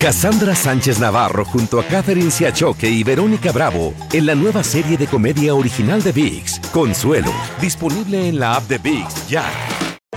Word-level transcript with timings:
Cassandra 0.00 0.54
Sánchez 0.54 1.00
Navarro 1.00 1.44
junto 1.44 1.80
a 1.80 1.84
Catherine 1.84 2.30
Siachoque 2.30 2.88
y 2.88 3.02
Verónica 3.02 3.50
Bravo 3.50 3.94
en 4.12 4.26
la 4.26 4.36
nueva 4.36 4.62
serie 4.62 4.96
de 4.96 5.08
comedia 5.08 5.56
original 5.56 6.04
de 6.04 6.12
VIX, 6.12 6.60
Consuelo, 6.72 7.32
disponible 7.60 8.28
en 8.28 8.38
la 8.38 8.54
app 8.54 8.68
de 8.68 8.78
VIX 8.78 9.28
ya. 9.28 9.44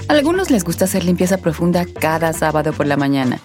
algunos 0.08 0.52
les 0.52 0.64
gusta 0.64 0.86
hacer 0.86 1.04
limpieza 1.04 1.40
profunda 1.40 1.88
cada 2.00 2.32
sábado 2.32 2.74
por 2.74 2.86
la 2.86 2.96
mañana. 2.96 3.40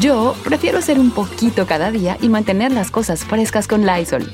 Yo 0.00 0.34
prefiero 0.42 0.78
hacer 0.78 0.98
un 0.98 1.12
poquito 1.12 1.64
cada 1.64 1.92
día 1.92 2.16
y 2.20 2.28
mantener 2.28 2.72
las 2.72 2.90
cosas 2.90 3.24
frescas 3.24 3.68
con 3.68 3.86
Lysol. 3.86 4.28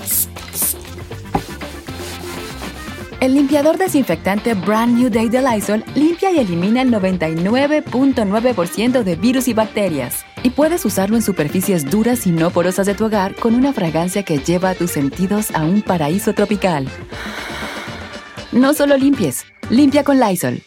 El 3.20 3.34
limpiador 3.34 3.76
desinfectante 3.76 4.54
Brand 4.54 4.96
New 4.96 5.10
Day 5.10 5.28
de 5.28 5.42
Lysol 5.42 5.84
limpia 5.94 6.32
y 6.32 6.38
elimina 6.38 6.80
el 6.80 6.90
99.9% 6.90 9.02
de 9.02 9.16
virus 9.16 9.46
y 9.48 9.52
bacterias. 9.52 10.25
Y 10.42 10.50
puedes 10.50 10.84
usarlo 10.84 11.16
en 11.16 11.22
superficies 11.22 11.90
duras 11.90 12.26
y 12.26 12.30
no 12.30 12.50
porosas 12.50 12.86
de 12.86 12.94
tu 12.94 13.06
hogar 13.06 13.34
con 13.34 13.54
una 13.54 13.72
fragancia 13.72 14.22
que 14.22 14.38
lleva 14.38 14.70
a 14.70 14.74
tus 14.74 14.92
sentidos 14.92 15.50
a 15.54 15.62
un 15.62 15.82
paraíso 15.82 16.32
tropical. 16.34 16.88
No 18.52 18.74
solo 18.74 18.96
limpies, 18.96 19.44
limpia 19.70 20.04
con 20.04 20.20
Lysol. 20.20 20.62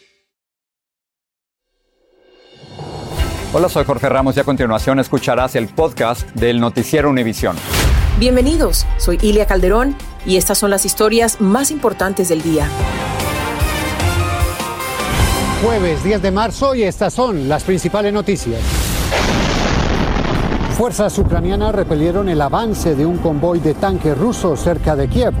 Hola, 3.52 3.68
soy 3.68 3.84
Jorge 3.84 4.08
Ramos 4.08 4.36
y 4.36 4.40
a 4.40 4.44
continuación 4.44 5.00
escucharás 5.00 5.56
el 5.56 5.66
podcast 5.66 6.28
del 6.36 6.60
Noticiero 6.60 7.10
Univisión. 7.10 7.56
Bienvenidos, 8.20 8.86
soy 8.96 9.18
Ilia 9.22 9.46
Calderón 9.46 9.96
y 10.24 10.36
estas 10.36 10.58
son 10.58 10.70
las 10.70 10.84
historias 10.84 11.40
más 11.40 11.72
importantes 11.72 12.28
del 12.28 12.42
día. 12.42 12.68
Jueves 15.64 16.04
10 16.04 16.22
de 16.22 16.30
marzo 16.30 16.74
y 16.74 16.84
estas 16.84 17.12
son 17.12 17.48
las 17.48 17.64
principales 17.64 18.12
noticias. 18.12 18.60
Fuerzas 20.80 21.18
ucranianas 21.18 21.74
repelieron 21.74 22.30
el 22.30 22.40
avance 22.40 22.94
de 22.94 23.04
un 23.04 23.18
convoy 23.18 23.60
de 23.60 23.74
tanques 23.74 24.16
rusos 24.16 24.58
cerca 24.60 24.96
de 24.96 25.08
Kiev, 25.08 25.34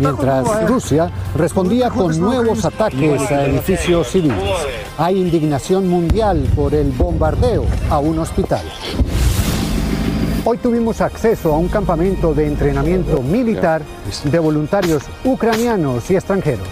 mientras 0.00 0.66
Rusia 0.66 1.08
respondía 1.36 1.90
con 1.90 2.18
nuevos 2.18 2.64
ataques 2.64 3.30
a 3.30 3.44
edificios 3.46 4.08
civiles. 4.08 4.36
Hay 4.98 5.20
indignación 5.20 5.86
mundial 5.86 6.44
por 6.56 6.74
el 6.74 6.90
bombardeo 6.90 7.66
a 7.88 8.00
un 8.00 8.18
hospital. 8.18 8.64
Hoy 10.44 10.58
tuvimos 10.58 11.00
acceso 11.00 11.54
a 11.54 11.58
un 11.58 11.68
campamento 11.68 12.34
de 12.34 12.48
entrenamiento 12.48 13.22
militar 13.22 13.82
de 14.24 14.38
voluntarios 14.40 15.04
ucranianos 15.24 16.10
y 16.10 16.16
extranjeros. 16.16 16.66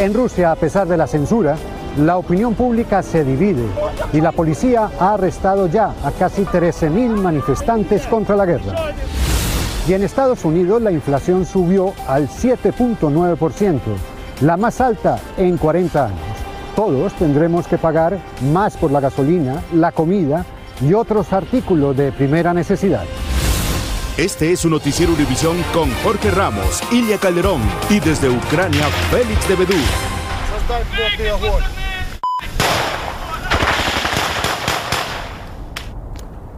En 0.00 0.12
Rusia, 0.12 0.50
a 0.50 0.56
pesar 0.56 0.88
de 0.88 0.96
la 0.96 1.06
censura, 1.06 1.56
la 1.98 2.16
opinión 2.16 2.54
pública 2.54 3.02
se 3.02 3.24
divide 3.24 3.66
y 4.12 4.20
la 4.20 4.32
policía 4.32 4.90
ha 4.98 5.14
arrestado 5.14 5.66
ya 5.66 5.94
a 6.04 6.10
casi 6.12 6.44
13.000 6.44 7.16
manifestantes 7.16 8.06
contra 8.06 8.36
la 8.36 8.46
guerra. 8.46 8.74
Y 9.86 9.94
en 9.94 10.02
Estados 10.02 10.44
Unidos 10.44 10.80
la 10.80 10.92
inflación 10.92 11.44
subió 11.44 11.92
al 12.06 12.28
7.9%, 12.28 13.80
la 14.40 14.56
más 14.56 14.80
alta 14.80 15.18
en 15.36 15.56
40 15.58 16.06
años. 16.06 16.18
Todos 16.76 17.12
tendremos 17.14 17.66
que 17.66 17.78
pagar 17.78 18.18
más 18.52 18.76
por 18.76 18.90
la 18.90 19.00
gasolina, 19.00 19.62
la 19.74 19.92
comida 19.92 20.46
y 20.80 20.94
otros 20.94 21.32
artículos 21.32 21.96
de 21.96 22.12
primera 22.12 22.54
necesidad. 22.54 23.04
Este 24.16 24.52
es 24.52 24.64
un 24.64 24.72
noticiero 24.72 25.12
Univisión 25.12 25.56
con 25.72 25.90
Jorge 26.02 26.30
Ramos, 26.30 26.82
Ilia 26.92 27.18
Calderón 27.18 27.60
y 27.90 27.98
desde 27.98 28.28
Ucrania, 28.28 28.86
Félix 29.10 29.48
de 29.48 29.56
Bedú. 29.56 29.74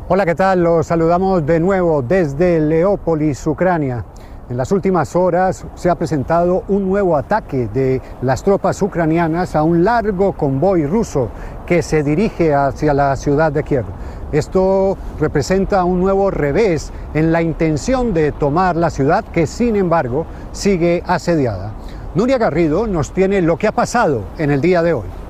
Hola, 0.06 0.26
¿qué 0.26 0.34
tal? 0.34 0.62
Los 0.62 0.88
saludamos 0.88 1.46
de 1.46 1.58
nuevo 1.58 2.02
desde 2.02 2.60
Leópolis, 2.60 3.46
Ucrania. 3.46 4.04
En 4.50 4.58
las 4.58 4.70
últimas 4.70 5.16
horas 5.16 5.64
se 5.76 5.88
ha 5.88 5.94
presentado 5.94 6.62
un 6.68 6.86
nuevo 6.86 7.16
ataque 7.16 7.68
de 7.72 8.02
las 8.20 8.42
tropas 8.42 8.82
ucranianas 8.82 9.56
a 9.56 9.62
un 9.62 9.82
largo 9.82 10.34
convoy 10.34 10.84
ruso 10.84 11.30
que 11.64 11.80
se 11.80 12.02
dirige 12.02 12.54
hacia 12.54 12.92
la 12.92 13.16
ciudad 13.16 13.50
de 13.50 13.62
Kiev. 13.62 13.86
Esto 14.30 14.98
representa 15.18 15.82
un 15.84 16.00
nuevo 16.00 16.30
revés 16.30 16.92
en 17.14 17.32
la 17.32 17.40
intención 17.40 18.12
de 18.12 18.32
tomar 18.32 18.76
la 18.76 18.90
ciudad 18.90 19.24
que 19.24 19.46
sin 19.46 19.74
embargo 19.74 20.26
sigue 20.52 21.02
asediada. 21.06 21.72
Nuria 22.14 22.36
Garrido 22.36 22.86
nos 22.86 23.14
tiene 23.14 23.40
lo 23.40 23.56
que 23.56 23.68
ha 23.68 23.72
pasado 23.72 24.24
en 24.36 24.50
el 24.50 24.60
día 24.60 24.82
de 24.82 24.92
hoy. 24.92 25.23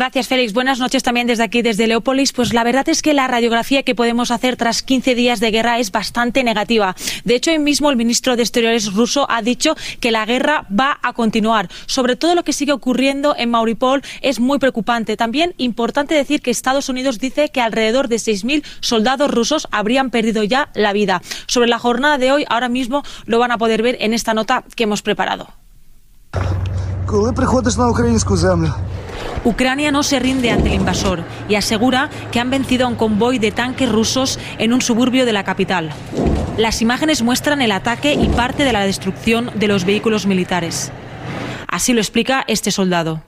Gracias, 0.00 0.28
Félix. 0.28 0.54
Buenas 0.54 0.78
noches 0.78 1.02
también 1.02 1.26
desde 1.26 1.42
aquí, 1.42 1.60
desde 1.60 1.86
Leópolis. 1.86 2.32
Pues 2.32 2.54
la 2.54 2.64
verdad 2.64 2.88
es 2.88 3.02
que 3.02 3.12
la 3.12 3.28
radiografía 3.28 3.82
que 3.82 3.94
podemos 3.94 4.30
hacer 4.30 4.56
tras 4.56 4.82
15 4.82 5.14
días 5.14 5.40
de 5.40 5.50
guerra 5.50 5.78
es 5.78 5.92
bastante 5.92 6.42
negativa. 6.42 6.96
De 7.24 7.34
hecho, 7.34 7.50
hoy 7.50 7.58
mismo 7.58 7.90
el 7.90 7.98
ministro 7.98 8.34
de 8.34 8.40
Exteriores 8.42 8.94
ruso 8.94 9.26
ha 9.30 9.42
dicho 9.42 9.74
que 10.00 10.10
la 10.10 10.24
guerra 10.24 10.64
va 10.70 10.98
a 11.02 11.12
continuar. 11.12 11.68
Sobre 11.84 12.16
todo 12.16 12.34
lo 12.34 12.44
que 12.44 12.54
sigue 12.54 12.72
ocurriendo 12.72 13.34
en 13.36 13.50
Mauripol 13.50 14.00
es 14.22 14.40
muy 14.40 14.58
preocupante. 14.58 15.18
También 15.18 15.52
importante 15.58 16.14
decir 16.14 16.40
que 16.40 16.50
Estados 16.50 16.88
Unidos 16.88 17.18
dice 17.18 17.50
que 17.50 17.60
alrededor 17.60 18.08
de 18.08 18.16
6.000 18.16 18.64
soldados 18.80 19.30
rusos 19.30 19.68
habrían 19.70 20.08
perdido 20.08 20.42
ya 20.44 20.70
la 20.72 20.94
vida. 20.94 21.20
Sobre 21.46 21.68
la 21.68 21.78
jornada 21.78 22.16
de 22.16 22.32
hoy, 22.32 22.46
ahora 22.48 22.70
mismo 22.70 23.02
lo 23.26 23.38
van 23.38 23.52
a 23.52 23.58
poder 23.58 23.82
ver 23.82 23.98
en 24.00 24.14
esta 24.14 24.32
nota 24.32 24.64
que 24.76 24.84
hemos 24.84 25.02
preparado. 25.02 25.48
Ucrania 29.44 29.90
no 29.90 30.02
se 30.02 30.18
rinde 30.18 30.50
ante 30.50 30.68
el 30.68 30.74
invasor 30.74 31.24
y 31.48 31.54
asegura 31.54 32.10
que 32.30 32.40
han 32.40 32.50
vencido 32.50 32.86
a 32.86 32.88
un 32.88 32.96
convoy 32.96 33.38
de 33.38 33.52
tanques 33.52 33.88
rusos 33.88 34.38
en 34.58 34.72
un 34.72 34.82
suburbio 34.82 35.24
de 35.24 35.32
la 35.32 35.44
capital. 35.44 35.90
Las 36.56 36.82
imágenes 36.82 37.22
muestran 37.22 37.62
el 37.62 37.72
ataque 37.72 38.12
y 38.12 38.28
parte 38.28 38.64
de 38.64 38.72
la 38.72 38.84
destrucción 38.84 39.50
de 39.54 39.68
los 39.68 39.84
vehículos 39.84 40.26
militares. 40.26 40.92
Así 41.66 41.92
lo 41.92 42.00
explica 42.00 42.44
este 42.48 42.72
soldado. 42.72 43.22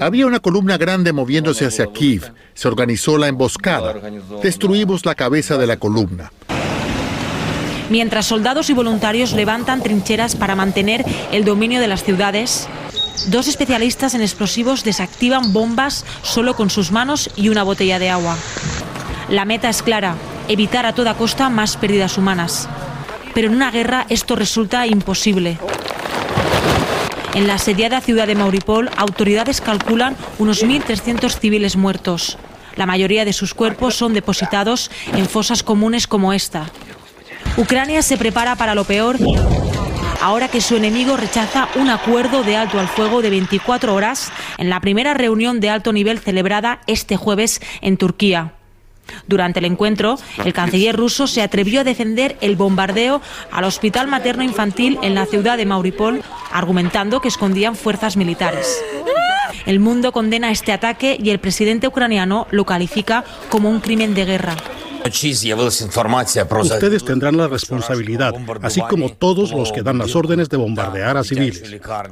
Había 0.00 0.26
una 0.26 0.40
columna 0.40 0.78
grande 0.78 1.12
moviéndose 1.12 1.66
hacia 1.66 1.86
Kiev. 1.86 2.32
Se 2.54 2.68
organizó 2.68 3.18
la 3.18 3.28
emboscada. 3.28 3.94
Destruimos 4.42 5.04
la 5.04 5.14
cabeza 5.14 5.58
de 5.58 5.66
la 5.66 5.76
columna. 5.76 6.32
Mientras 7.90 8.26
soldados 8.26 8.70
y 8.70 8.72
voluntarios 8.72 9.32
levantan 9.32 9.82
trincheras 9.82 10.36
para 10.36 10.54
mantener 10.54 11.04
el 11.32 11.44
dominio 11.44 11.80
de 11.80 11.88
las 11.88 12.02
ciudades, 12.02 12.68
Dos 13.26 13.48
especialistas 13.48 14.14
en 14.14 14.22
explosivos 14.22 14.82
desactivan 14.84 15.52
bombas 15.52 16.04
solo 16.22 16.56
con 16.56 16.70
sus 16.70 16.90
manos 16.90 17.30
y 17.36 17.48
una 17.48 17.62
botella 17.62 17.98
de 17.98 18.10
agua. 18.10 18.36
La 19.28 19.44
meta 19.44 19.68
es 19.68 19.82
clara, 19.82 20.16
evitar 20.48 20.86
a 20.86 20.94
toda 20.94 21.14
costa 21.14 21.50
más 21.50 21.76
pérdidas 21.76 22.18
humanas. 22.18 22.68
Pero 23.34 23.48
en 23.48 23.54
una 23.54 23.70
guerra 23.70 24.06
esto 24.08 24.36
resulta 24.36 24.86
imposible. 24.86 25.58
En 27.34 27.46
la 27.46 27.54
asediada 27.54 28.00
ciudad 28.00 28.26
de 28.26 28.34
Mauripol, 28.34 28.90
autoridades 28.96 29.60
calculan 29.60 30.16
unos 30.38 30.64
1.300 30.64 31.38
civiles 31.38 31.76
muertos. 31.76 32.38
La 32.74 32.86
mayoría 32.86 33.24
de 33.24 33.32
sus 33.32 33.54
cuerpos 33.54 33.94
son 33.94 34.14
depositados 34.14 34.90
en 35.12 35.28
fosas 35.28 35.62
comunes 35.62 36.06
como 36.06 36.32
esta. 36.32 36.70
Ucrania 37.56 38.02
se 38.02 38.16
prepara 38.16 38.56
para 38.56 38.74
lo 38.74 38.84
peor 38.84 39.16
ahora 40.20 40.48
que 40.48 40.60
su 40.60 40.76
enemigo 40.76 41.16
rechaza 41.16 41.68
un 41.76 41.90
acuerdo 41.90 42.42
de 42.42 42.56
alto 42.56 42.78
al 42.78 42.88
fuego 42.88 43.22
de 43.22 43.30
24 43.30 43.94
horas 43.94 44.32
en 44.58 44.68
la 44.68 44.80
primera 44.80 45.14
reunión 45.14 45.60
de 45.60 45.70
alto 45.70 45.92
nivel 45.92 46.18
celebrada 46.18 46.80
este 46.86 47.16
jueves 47.16 47.60
en 47.80 47.96
Turquía. 47.96 48.54
Durante 49.26 49.58
el 49.58 49.64
encuentro, 49.64 50.18
el 50.44 50.52
canciller 50.52 50.96
ruso 50.96 51.26
se 51.26 51.42
atrevió 51.42 51.80
a 51.80 51.84
defender 51.84 52.36
el 52.40 52.56
bombardeo 52.56 53.20
al 53.50 53.64
hospital 53.64 54.06
materno 54.06 54.44
infantil 54.44 54.98
en 55.02 55.14
la 55.14 55.26
ciudad 55.26 55.56
de 55.56 55.66
Mauripol, 55.66 56.22
argumentando 56.52 57.20
que 57.20 57.28
escondían 57.28 57.74
fuerzas 57.74 58.16
militares. 58.16 58.82
El 59.66 59.80
mundo 59.80 60.12
condena 60.12 60.50
este 60.50 60.72
ataque 60.72 61.18
y 61.20 61.30
el 61.30 61.38
presidente 61.38 61.88
ucraniano 61.88 62.46
lo 62.50 62.64
califica 62.64 63.24
como 63.48 63.68
un 63.68 63.80
crimen 63.80 64.14
de 64.14 64.24
guerra. 64.24 64.56
Ustedes 66.74 67.04
tendrán 67.04 67.36
la 67.36 67.48
responsabilidad, 67.48 68.34
así 68.62 68.80
como 68.82 69.10
todos 69.10 69.52
los 69.52 69.72
que 69.72 69.82
dan 69.82 69.98
las 69.98 70.14
órdenes 70.14 70.48
de 70.48 70.56
bombardear 70.56 71.16
a 71.16 71.24
civiles. 71.24 71.62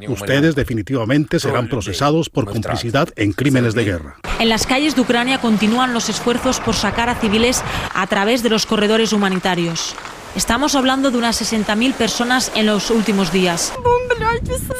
Ustedes 0.08 0.54
definitivamente 0.54 1.40
serán 1.40 1.68
procesados 1.68 2.28
por 2.30 2.46
complicidad 2.46 3.08
en 3.16 3.32
crímenes 3.32 3.74
de 3.74 3.84
guerra. 3.84 4.16
En 4.38 4.48
las 4.48 4.66
calles 4.66 4.94
de 4.94 5.00
Ucrania 5.02 5.40
continúan 5.40 5.92
los 5.92 6.08
esfuerzos 6.08 6.60
por 6.60 6.74
sacar 6.74 7.08
a 7.08 7.14
civiles 7.14 7.62
a 7.94 8.06
través 8.06 8.42
de 8.42 8.50
los 8.50 8.66
corredores 8.66 9.12
humanitarios. 9.12 9.94
Estamos 10.38 10.76
hablando 10.76 11.10
de 11.10 11.18
unas 11.18 11.42
60.000 11.42 11.94
personas 11.94 12.52
en 12.54 12.66
los 12.66 12.92
últimos 12.92 13.32
días. 13.32 13.72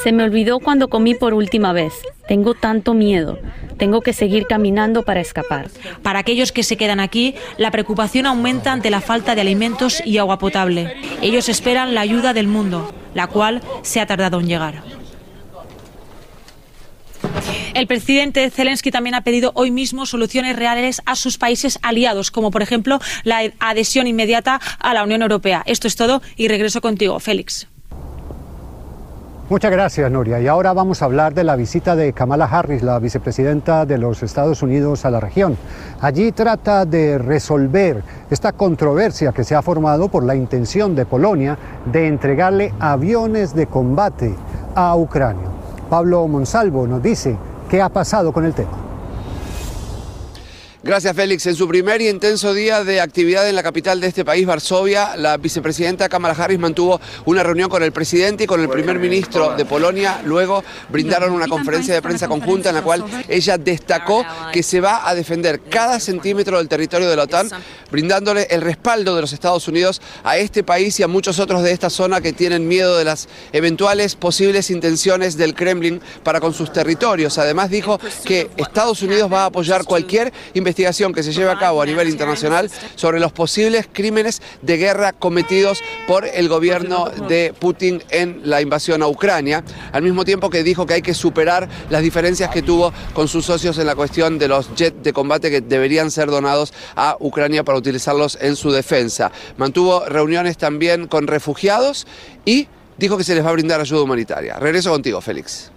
Se 0.05 0.13
me 0.13 0.23
olvidó 0.23 0.61
cuando 0.61 0.87
comí 0.87 1.17
por 1.17 1.35
última 1.35 1.73
vez. 1.73 1.95
Tengo 2.29 2.55
tanto 2.55 2.95
miedo. 2.95 3.41
Tengo 3.77 4.01
que 4.01 4.13
seguir 4.13 4.47
caminando 4.47 5.03
para 5.03 5.21
escapar. 5.21 5.69
Para 6.05 6.21
aquellos 6.21 6.53
que 6.53 6.63
se 6.63 6.77
quedan 6.77 7.01
aquí, 7.01 7.35
la 7.57 7.73
preocupación 7.73 8.27
aumenta 8.27 8.71
ante 8.71 8.89
la 8.89 9.01
falta 9.01 9.35
de 9.35 9.41
alimentos 9.41 10.01
y 10.07 10.19
agua 10.19 10.39
potable. 10.39 10.95
Ellos 11.23 11.49
esperan 11.49 11.93
la 11.93 12.03
ayuda 12.03 12.35
del 12.35 12.47
mundo, 12.47 12.95
la 13.15 13.27
cual 13.27 13.61
se 13.83 14.01
ha 14.01 14.07
tardado 14.07 14.39
en 14.39 14.47
llegar. 14.47 14.85
El 17.79 17.87
presidente 17.87 18.51
Zelensky 18.51 18.91
también 18.91 19.15
ha 19.15 19.21
pedido 19.21 19.53
hoy 19.55 19.71
mismo 19.71 20.05
soluciones 20.05 20.57
reales 20.57 21.01
a 21.07 21.15
sus 21.15 21.39
países 21.39 21.79
aliados, 21.81 22.33
como 22.33 22.51
por 22.51 22.61
ejemplo 22.61 22.99
la 23.23 23.39
adhesión 23.61 24.09
inmediata 24.09 24.61
a 24.81 24.95
la 24.95 25.05
Unión 25.05 25.23
Europea. 25.23 25.63
Esto 25.65 25.87
es 25.87 25.95
todo 25.95 26.21
y 26.35 26.49
regreso 26.49 26.81
contigo, 26.81 27.21
Félix. 27.21 27.69
Muchas 29.49 29.71
gracias, 29.71 30.11
Nuria. 30.11 30.41
Y 30.41 30.49
ahora 30.49 30.73
vamos 30.73 31.03
a 31.03 31.05
hablar 31.05 31.35
de 31.35 31.45
la 31.45 31.55
visita 31.55 31.95
de 31.95 32.13
Kamala 32.13 32.47
Harris, 32.47 32.83
la 32.83 32.99
vicepresidenta 32.99 33.87
de 33.87 33.97
los 33.97 34.25
Estados 34.25 34.61
Unidos 34.61 35.05
a 35.05 35.11
la 35.13 35.21
región. 35.21 35.57
Allí 36.01 36.33
trata 36.33 36.85
de 36.85 37.17
resolver 37.17 38.03
esta 38.29 38.55
controversia 38.55 39.31
que 39.31 39.45
se 39.45 39.55
ha 39.55 39.63
formado 39.63 40.09
por 40.09 40.25
la 40.25 40.35
intención 40.35 40.97
de 40.97 41.07
Polonia 41.07 41.57
de 41.93 42.09
entregarle 42.09 42.75
aviones 42.81 43.55
de 43.55 43.69
combate 43.69 44.35
a 44.75 44.97
Ucrania. 44.97 45.47
Pablo 45.89 46.27
Monsalvo 46.27 46.89
nos 46.89 47.03
dice 47.03 47.37
qué 47.69 47.83
ha 47.83 47.89
pasado 47.89 48.33
con 48.33 48.45
el 48.45 48.55
tema. 48.55 48.88
Gracias, 50.89 51.15
Félix. 51.15 51.45
En 51.45 51.55
su 51.55 51.69
primer 51.69 52.01
y 52.01 52.09
intenso 52.09 52.55
día 52.55 52.83
de 52.83 53.03
actividad 53.03 53.47
en 53.47 53.55
la 53.55 53.63
capital 53.63 54.01
de 54.01 54.07
este 54.07 54.25
país, 54.25 54.47
Varsovia, 54.47 55.19
la 55.19 55.37
vicepresidenta 55.37 56.09
Kamala 56.09 56.33
Harris 56.33 56.59
mantuvo 56.59 56.99
una 57.27 57.43
reunión 57.43 57.69
con 57.69 57.83
el 57.83 57.93
presidente 57.93 58.45
y 58.45 58.47
con 58.47 58.63
el 58.63 58.71
primer 58.71 58.99
ministro 58.99 59.55
de 59.55 59.67
Polonia. 59.67 60.23
Luego 60.25 60.65
brindaron 60.89 61.33
una 61.33 61.47
conferencia 61.47 61.93
de 61.93 62.01
prensa 62.01 62.27
conjunta 62.27 62.71
en 62.71 62.77
la 62.77 62.81
cual 62.81 63.05
ella 63.29 63.59
destacó 63.59 64.25
que 64.51 64.63
se 64.63 64.81
va 64.81 65.07
a 65.07 65.15
defender 65.15 65.61
cada 65.61 66.01
centímetro 66.01 66.57
del 66.57 66.71
territorio 66.71 67.11
de 67.11 67.17
la 67.17 67.25
OTAN, 67.25 67.51
brindándole 67.91 68.47
el 68.49 68.63
respaldo 68.63 69.15
de 69.15 69.21
los 69.21 69.35
Estados 69.35 69.69
Unidos 69.69 70.01
a 70.25 70.39
este 70.39 70.63
país 70.63 70.99
y 71.01 71.03
a 71.03 71.07
muchos 71.07 71.39
otros 71.39 71.63
de 71.63 71.73
esta 71.73 71.91
zona 71.91 72.23
que 72.23 72.33
tienen 72.33 72.67
miedo 72.67 72.97
de 72.97 73.05
las 73.05 73.29
eventuales 73.53 74.15
posibles 74.15 74.71
intenciones 74.71 75.37
del 75.37 75.55
Kremlin 75.55 76.01
para 76.23 76.41
con 76.41 76.55
sus 76.55 76.73
territorios. 76.73 77.37
Además 77.37 77.69
dijo 77.69 78.01
que 78.25 78.49
Estados 78.57 79.03
Unidos 79.03 79.31
va 79.31 79.43
a 79.43 79.47
apoyar 79.47 79.85
cualquier 79.85 80.33
investigación 80.55 80.78
investigación 80.79 81.13
que 81.13 81.25
se 81.25 81.33
lleva 81.33 81.53
a 81.53 81.59
cabo 81.59 81.83
a 81.83 81.87
nivel 81.87 82.09
internacional 82.09 82.71
sobre 82.95 83.19
los 83.19 83.33
posibles 83.33 83.89
crímenes 83.93 84.41
de 84.63 84.77
guerra 84.77 85.13
cometidos 85.13 85.83
por 86.07 86.25
el 86.25 86.49
gobierno 86.49 87.11
de 87.29 87.53
Putin 87.59 88.01
en 88.11 88.43
la 88.45 88.61
invasión 88.61 89.03
a 89.03 89.09
Ucrania, 89.09 89.65
al 89.91 90.03
mismo 90.03 90.25
tiempo 90.25 90.51
que 90.51 90.63
dijo 90.63 90.87
que 90.87 90.95
hay 90.95 91.03
que 91.03 91.15
superar 91.15 91.69
las 91.91 92.03
diferencias 92.03 92.51
que 92.51 92.63
tuvo 92.63 92.93
con 93.13 93.27
sus 93.27 93.45
socios 93.45 93.77
en 93.79 93.87
la 93.87 93.97
cuestión 93.97 94.39
de 94.39 94.47
los 94.47 94.73
jets 94.77 95.03
de 95.03 95.13
combate 95.13 95.51
que 95.51 95.61
deberían 95.61 96.13
ser 96.13 96.31
donados 96.31 96.73
a 96.95 97.17
Ucrania 97.19 97.65
para 97.65 97.77
utilizarlos 97.77 98.39
en 98.41 98.55
su 98.55 98.71
defensa. 98.71 99.33
Mantuvo 99.57 100.05
reuniones 100.07 100.59
también 100.59 101.09
con 101.09 101.27
refugiados 101.27 102.07
y 102.45 102.69
dijo 102.99 103.19
que 103.19 103.25
se 103.25 103.35
les 103.35 103.45
va 103.45 103.51
a 103.51 103.53
brindar 103.53 103.81
ayuda 103.81 104.03
humanitaria. 104.03 104.55
Regreso 104.61 104.93
contigo, 104.93 105.21
Félix. 105.21 105.73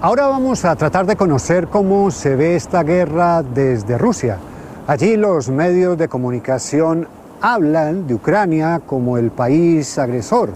Ahora 0.00 0.26
vamos 0.26 0.64
a 0.64 0.76
tratar 0.76 1.06
de 1.06 1.16
conocer 1.16 1.68
cómo 1.68 2.10
se 2.10 2.36
ve 2.36 2.56
esta 2.56 2.82
guerra 2.82 3.42
desde 3.42 3.96
Rusia. 3.96 4.38
Allí 4.86 5.16
los 5.16 5.48
medios 5.48 5.96
de 5.96 6.08
comunicación 6.08 7.08
hablan 7.40 8.06
de 8.06 8.14
Ucrania 8.14 8.82
como 8.84 9.16
el 9.16 9.30
país 9.30 9.98
agresor 9.98 10.50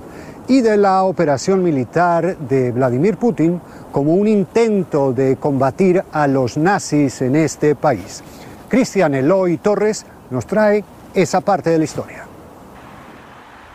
y 0.49 0.61
de 0.61 0.77
la 0.77 1.05
operación 1.05 1.63
militar 1.63 2.37
de 2.37 2.73
Vladimir 2.73 3.17
Putin 3.17 3.61
como 3.91 4.15
un 4.15 4.29
intento 4.29 5.13
de 5.15 5.37
combatir 5.37 6.05
a 6.13 6.27
los 6.27 6.59
nazis 6.59 7.23
en 7.23 7.37
este 7.37 7.75
país. 7.75 8.23
Cristian 8.69 9.15
Eloy 9.15 9.57
Torres 9.59 10.05
nos 10.31 10.47
trae 10.47 10.85
esa 11.15 11.41
parte 11.41 11.71
de 11.71 11.79
la 11.79 11.85
historia. 11.85 12.28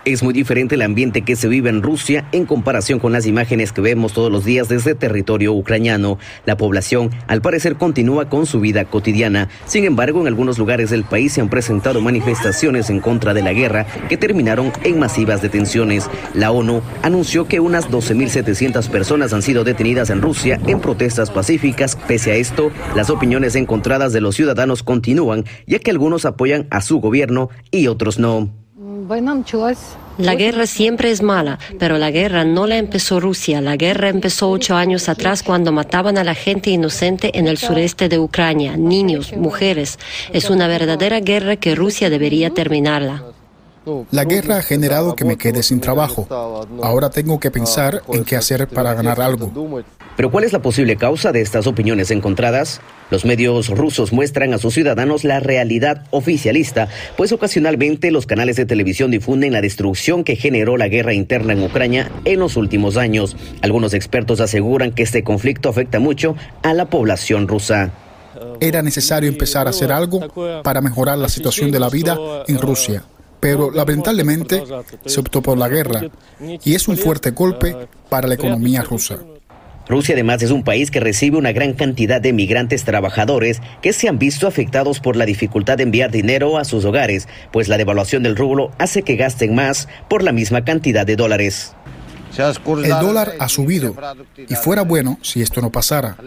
Es 0.06 0.22
muy 0.22 0.34
diferente 0.34 0.76
el 0.76 0.82
ambiente 0.82 1.22
que 1.22 1.38
se 1.38 1.48
vive 1.48 1.70
en 1.70 1.82
Rusia 1.82 2.28
en 2.34 2.46
comparación 2.46 3.00
con 3.00 3.14
las 3.14 3.26
imágenes 3.26 3.72
que 3.72 3.80
vemos 3.80 4.12
todos 4.12 4.30
los 4.30 4.44
días 4.44 4.68
desde 4.68 4.96
territorio 4.96 5.54
ucraniano. 5.54 6.18
La 6.46 6.58
población, 6.58 7.10
al 7.28 7.42
parecer, 7.42 7.78
continúa 7.78 8.28
con 8.28 8.46
su 8.46 8.60
vida 8.60 8.84
cotidiana. 8.84 9.48
Sin 9.66 9.86
embargo, 9.86 10.20
en 10.20 10.28
algunos 10.28 10.58
lugares 10.58 10.90
del 10.90 11.06
país 11.06 11.32
se 11.32 11.40
han 11.40 11.48
presentado 11.48 12.02
manifestaciones 12.02 12.90
en 12.90 13.00
contra 13.00 13.34
de 13.34 13.44
la 13.44 13.54
guerra 13.54 13.86
que 14.10 14.18
terminaron 14.18 14.74
en 14.84 15.00
masivas 15.00 15.42
detenciones. 15.42 16.10
La 16.34 16.52
ONU 16.52 16.82
anunció 17.02 17.48
que 17.48 17.62
unas 17.62 17.90
12.700 17.90 18.90
personas 18.90 19.32
han 19.32 19.42
sido 19.42 19.64
detenidas 19.64 20.10
en 20.10 20.22
Rusia 20.22 20.60
en 20.68 20.82
protestas 20.82 21.32
pacíficas. 21.32 21.96
Pese 22.10 22.34
a 22.34 22.36
esto, 22.36 22.74
las 22.94 23.10
opiniones 23.10 23.56
encontradas 23.56 24.12
de 24.12 24.20
los 24.20 24.36
ciudadanos 24.36 24.84
continúan, 24.84 25.46
ya 25.66 25.80
que 25.80 25.92
algunos 25.92 26.26
apoyan 26.26 26.68
a 26.72 26.82
su 26.82 27.00
gobierno 27.00 27.50
y 27.72 27.88
otros 27.88 28.20
no. 28.20 28.63
La 30.18 30.36
guerra 30.36 30.68
siempre 30.68 31.10
es 31.10 31.22
mala, 31.22 31.58
pero 31.80 31.98
la 31.98 32.12
guerra 32.12 32.46
no 32.46 32.68
la 32.68 32.78
empezó 32.78 33.20
Rusia. 33.20 33.62
La 33.62 33.76
guerra 33.76 34.10
empezó 34.10 34.50
ocho 34.50 34.76
años 34.76 35.10
atrás 35.10 35.44
cuando 35.44 35.72
mataban 35.72 36.18
a 36.18 36.24
la 36.24 36.36
gente 36.36 36.70
inocente 36.70 37.38
en 37.38 37.48
el 37.48 37.58
sureste 37.58 38.10
de 38.10 38.20
Ucrania, 38.20 38.78
niños, 38.78 39.34
mujeres. 39.36 39.98
Es 40.32 40.50
una 40.50 40.68
verdadera 40.68 41.20
guerra 41.20 41.56
que 41.56 41.76
Rusia 41.76 42.10
debería 42.10 42.52
terminarla. 42.52 43.24
La 44.12 44.24
guerra 44.24 44.58
ha 44.58 44.62
generado 44.62 45.16
que 45.16 45.26
me 45.26 45.38
quede 45.38 45.64
sin 45.64 45.82
trabajo. 45.82 46.28
Ahora 46.82 47.10
tengo 47.10 47.40
que 47.40 47.52
pensar 47.52 48.02
en 48.08 48.24
qué 48.24 48.36
hacer 48.36 48.68
para 48.68 48.94
ganar 48.94 49.20
algo. 49.20 49.52
Pero 50.16 50.30
¿cuál 50.30 50.44
es 50.44 50.54
la 50.54 50.62
posible 50.62 50.96
causa 50.96 51.32
de 51.32 51.42
estas 51.42 51.66
opiniones 51.66 52.12
encontradas? 52.12 52.82
Los 53.10 53.26
medios 53.26 53.70
rusos 53.70 54.14
muestran 54.14 54.54
a 54.54 54.58
sus 54.58 54.74
ciudadanos 54.74 55.24
la 55.24 55.40
realidad 55.40 56.06
oficialista, 56.12 56.88
pues 57.18 57.32
ocasionalmente 57.32 58.12
los 58.12 58.26
canales 58.26 58.56
de 58.56 58.66
televisión 58.66 59.12
difunden 59.12 59.54
la 59.54 59.62
destrucción 59.62 60.24
que 60.24 60.36
generó 60.36 60.78
la 60.78 60.88
guerra 60.88 61.14
interna 61.14 61.54
en 61.54 61.64
Ucrania 61.64 62.12
en 62.26 62.40
los 62.40 62.58
últimos 62.58 62.98
años. 62.98 63.36
Algunos 63.62 63.94
expertos 63.94 64.40
aseguran 64.40 64.92
que 64.92 65.04
este 65.04 65.24
conflicto 65.24 65.70
afecta 65.70 66.00
mucho 66.00 66.36
a 66.62 66.74
la 66.74 66.86
población 66.86 67.48
rusa. 67.48 67.92
Era 68.60 68.82
necesario 68.82 69.30
empezar 69.30 69.68
a 69.68 69.72
hacer 69.72 69.92
algo 69.92 70.62
para 70.64 70.82
mejorar 70.82 71.18
la 71.18 71.30
situación 71.30 71.72
de 71.72 71.80
la 71.80 71.90
vida 71.90 72.18
en 72.48 72.60
Rusia 72.60 73.04
pero 73.40 73.70
lamentablemente 73.72 74.64
se 75.06 75.20
optó 75.20 75.42
por 75.42 75.58
la 75.58 75.68
guerra 75.68 76.04
y 76.40 76.76
es 76.76 76.88
un 76.88 76.96
fuerte 76.96 77.32
golpe 77.32 77.76
para 78.08 78.26
la 78.26 78.36
economía 78.36 78.84
rusa. 78.84 79.20
Rusia 79.88 80.16
además 80.16 80.42
es 80.42 80.52
un 80.52 80.64
país 80.64 80.92
que 80.92 81.00
recibe 81.00 81.38
una 81.38 81.52
gran 81.52 81.74
cantidad 81.74 82.22
de 82.22 82.34
migrantes 82.34 82.84
trabajadores 82.84 83.62
que 83.82 83.94
se 83.94 84.08
han 84.08 84.20
visto 84.20 84.48
afectados 84.48 85.00
por 85.00 85.16
la 85.16 85.26
dificultad 85.26 85.78
de 85.78 85.84
enviar 85.84 86.12
dinero 86.12 86.58
a 86.58 86.66
sus 86.66 86.86
hogares, 86.86 87.28
pues 87.52 87.68
la 87.68 87.78
devaluación 87.78 88.24
del 88.24 88.36
rublo 88.36 88.72
hace 88.78 89.04
que 89.04 89.16
gasten 89.16 89.56
más 89.56 89.88
por 90.10 90.24
la 90.24 90.32
misma 90.32 90.64
cantidad 90.64 91.06
de 91.06 91.16
dólares. 91.16 91.74
El 92.36 92.90
dólar 93.00 93.34
ha 93.40 93.48
subido 93.48 93.96
y 94.38 94.56
fuera 94.56 94.82
bueno 94.82 95.20
si 95.22 95.42
esto 95.42 95.62
no 95.62 95.72
pasara. 95.72 96.18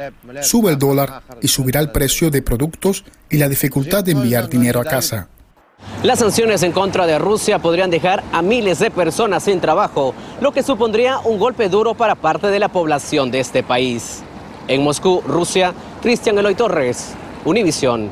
Sube 0.40 0.70
el 0.70 0.78
dólar 0.78 1.22
y 1.42 1.48
subirá 1.48 1.80
el 1.80 1.90
precio 1.90 2.30
de 2.30 2.42
productos 2.42 3.04
y 3.28 3.38
la 3.38 3.48
dificultad 3.48 4.04
de 4.04 4.12
enviar 4.12 4.48
dinero 4.48 4.80
a 4.80 4.84
casa. 4.84 5.28
Las 6.06 6.20
sanciones 6.20 6.62
en 6.62 6.70
contra 6.70 7.04
de 7.04 7.18
Rusia 7.18 7.58
podrían 7.58 7.90
dejar 7.90 8.22
a 8.30 8.40
miles 8.40 8.78
de 8.78 8.92
personas 8.92 9.42
sin 9.42 9.58
trabajo, 9.58 10.14
lo 10.40 10.52
que 10.52 10.62
supondría 10.62 11.18
un 11.18 11.36
golpe 11.36 11.68
duro 11.68 11.94
para 11.94 12.14
parte 12.14 12.46
de 12.46 12.60
la 12.60 12.68
población 12.68 13.32
de 13.32 13.40
este 13.40 13.64
país. 13.64 14.22
En 14.68 14.84
Moscú, 14.84 15.20
Rusia, 15.26 15.74
Cristian 16.02 16.38
Eloy 16.38 16.54
Torres, 16.54 17.14
Univisión. 17.44 18.08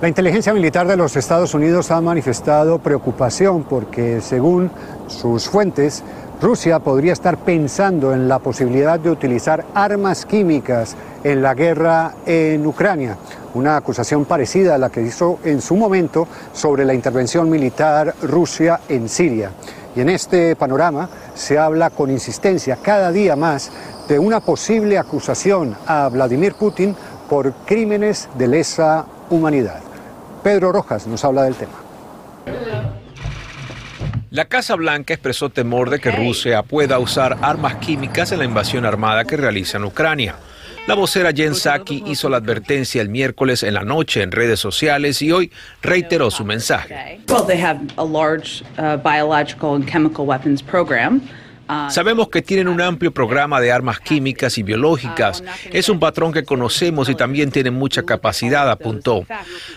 La 0.00 0.06
inteligencia 0.06 0.54
militar 0.54 0.86
de 0.86 0.96
los 0.96 1.16
Estados 1.16 1.52
Unidos 1.52 1.90
ha 1.90 2.00
manifestado 2.00 2.78
preocupación 2.78 3.64
porque, 3.64 4.20
según 4.20 4.70
sus 5.08 5.48
fuentes, 5.48 6.04
Rusia 6.40 6.78
podría 6.78 7.12
estar 7.12 7.38
pensando 7.38 8.12
en 8.12 8.28
la 8.28 8.38
posibilidad 8.38 9.00
de 9.00 9.10
utilizar 9.10 9.64
armas 9.74 10.24
químicas 10.24 10.94
en 11.24 11.42
la 11.42 11.54
guerra 11.54 12.14
en 12.24 12.64
Ucrania, 12.64 13.16
una 13.58 13.76
acusación 13.76 14.24
parecida 14.24 14.76
a 14.76 14.78
la 14.78 14.90
que 14.90 15.02
hizo 15.02 15.40
en 15.44 15.60
su 15.60 15.76
momento 15.76 16.26
sobre 16.52 16.84
la 16.84 16.94
intervención 16.94 17.50
militar 17.50 18.14
Rusia 18.22 18.80
en 18.88 19.08
Siria. 19.08 19.50
Y 19.96 20.00
en 20.00 20.08
este 20.08 20.54
panorama 20.54 21.10
se 21.34 21.58
habla 21.58 21.90
con 21.90 22.10
insistencia 22.10 22.78
cada 22.80 23.10
día 23.10 23.34
más 23.36 23.70
de 24.08 24.18
una 24.18 24.40
posible 24.40 24.96
acusación 24.96 25.76
a 25.86 26.08
Vladimir 26.08 26.54
Putin 26.54 26.94
por 27.28 27.52
crímenes 27.66 28.28
de 28.38 28.46
lesa 28.46 29.04
humanidad. 29.28 29.80
Pedro 30.42 30.72
Rojas 30.72 31.06
nos 31.06 31.24
habla 31.24 31.42
del 31.42 31.56
tema. 31.56 31.72
La 34.30 34.44
Casa 34.44 34.76
Blanca 34.76 35.14
expresó 35.14 35.50
temor 35.50 35.90
de 35.90 35.98
que 35.98 36.10
Rusia 36.10 36.62
pueda 36.62 36.98
usar 36.98 37.38
armas 37.42 37.76
químicas 37.76 38.30
en 38.30 38.38
la 38.38 38.44
invasión 38.44 38.84
armada 38.84 39.24
que 39.24 39.36
realiza 39.36 39.78
en 39.78 39.84
Ucrania. 39.84 40.36
La 40.88 40.94
vocera 40.94 41.32
Jen 41.32 41.54
Psaki 41.54 42.02
hizo 42.06 42.30
la 42.30 42.38
advertencia 42.38 43.02
el 43.02 43.10
miércoles 43.10 43.62
en 43.62 43.74
la 43.74 43.82
noche 43.82 44.22
en 44.22 44.32
redes 44.32 44.58
sociales 44.58 45.20
y 45.20 45.30
hoy 45.30 45.52
reiteró 45.82 46.30
su 46.30 46.46
mensaje. 46.46 47.20
Well, 47.28 47.44
they 47.46 47.60
have 47.60 47.78
a 47.98 48.04
large 48.04 48.64
uh, 48.78 48.96
biological 48.96 49.74
and 49.74 49.86
chemical 49.86 50.24
weapons 50.24 50.62
program. 50.62 51.20
Sabemos 51.90 52.28
que 52.28 52.42
tienen 52.42 52.68
un 52.68 52.80
amplio 52.80 53.12
programa 53.12 53.60
de 53.60 53.72
armas 53.72 54.00
químicas 54.00 54.58
y 54.58 54.62
biológicas. 54.62 55.42
Es 55.70 55.88
un 55.88 56.00
patrón 56.00 56.32
que 56.32 56.44
conocemos 56.44 57.08
y 57.08 57.14
también 57.14 57.50
tienen 57.50 57.74
mucha 57.74 58.04
capacidad, 58.04 58.70
apuntó. 58.70 59.26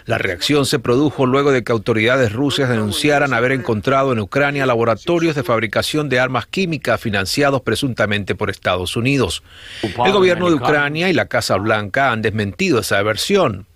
La 0.06 0.18
reacción 0.18 0.66
se 0.66 0.80
produjo 0.80 1.26
luego 1.26 1.52
de 1.52 1.64
que 1.64 1.72
autoridades 1.72 2.32
rusas 2.32 2.70
denunciaran 2.70 3.34
haber 3.34 3.52
encontrado 3.52 4.14
en 4.14 4.20
Ucrania 4.20 4.66
laboratorios 4.66 5.36
de 5.36 5.44
fabricación 5.44 6.10
de 6.10 6.20
armas 6.20 6.46
químicas 6.48 7.00
financiados 7.00 7.62
presuntamente 7.62 8.36
por 8.36 8.50
Estados 8.50 8.96
Unidos. 8.96 9.44
El 9.84 10.12
gobierno 10.12 10.50
de 10.50 10.56
Ucrania 10.56 11.10
y 11.10 11.14
la 11.14 11.26
Casa 11.26 11.58
Blanca 11.58 12.12
han 12.12 12.22
desmentido 12.22 12.80
esa 12.80 13.02
versión. 13.02 13.68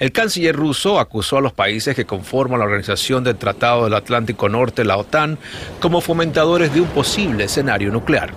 El 0.00 0.12
canciller 0.12 0.56
ruso 0.56 0.98
acusó 0.98 1.36
a 1.36 1.40
los 1.42 1.52
países 1.52 1.94
que 1.94 2.06
conforman 2.06 2.58
la 2.58 2.64
Organización 2.64 3.22
del 3.22 3.36
Tratado 3.36 3.84
del 3.84 3.92
Atlántico 3.92 4.48
Norte, 4.48 4.82
la 4.82 4.96
OTAN, 4.96 5.36
como 5.78 6.00
fomentadores 6.00 6.72
de 6.72 6.80
un 6.80 6.88
posible 6.88 7.44
escenario 7.44 7.92
nuclear. 7.92 8.32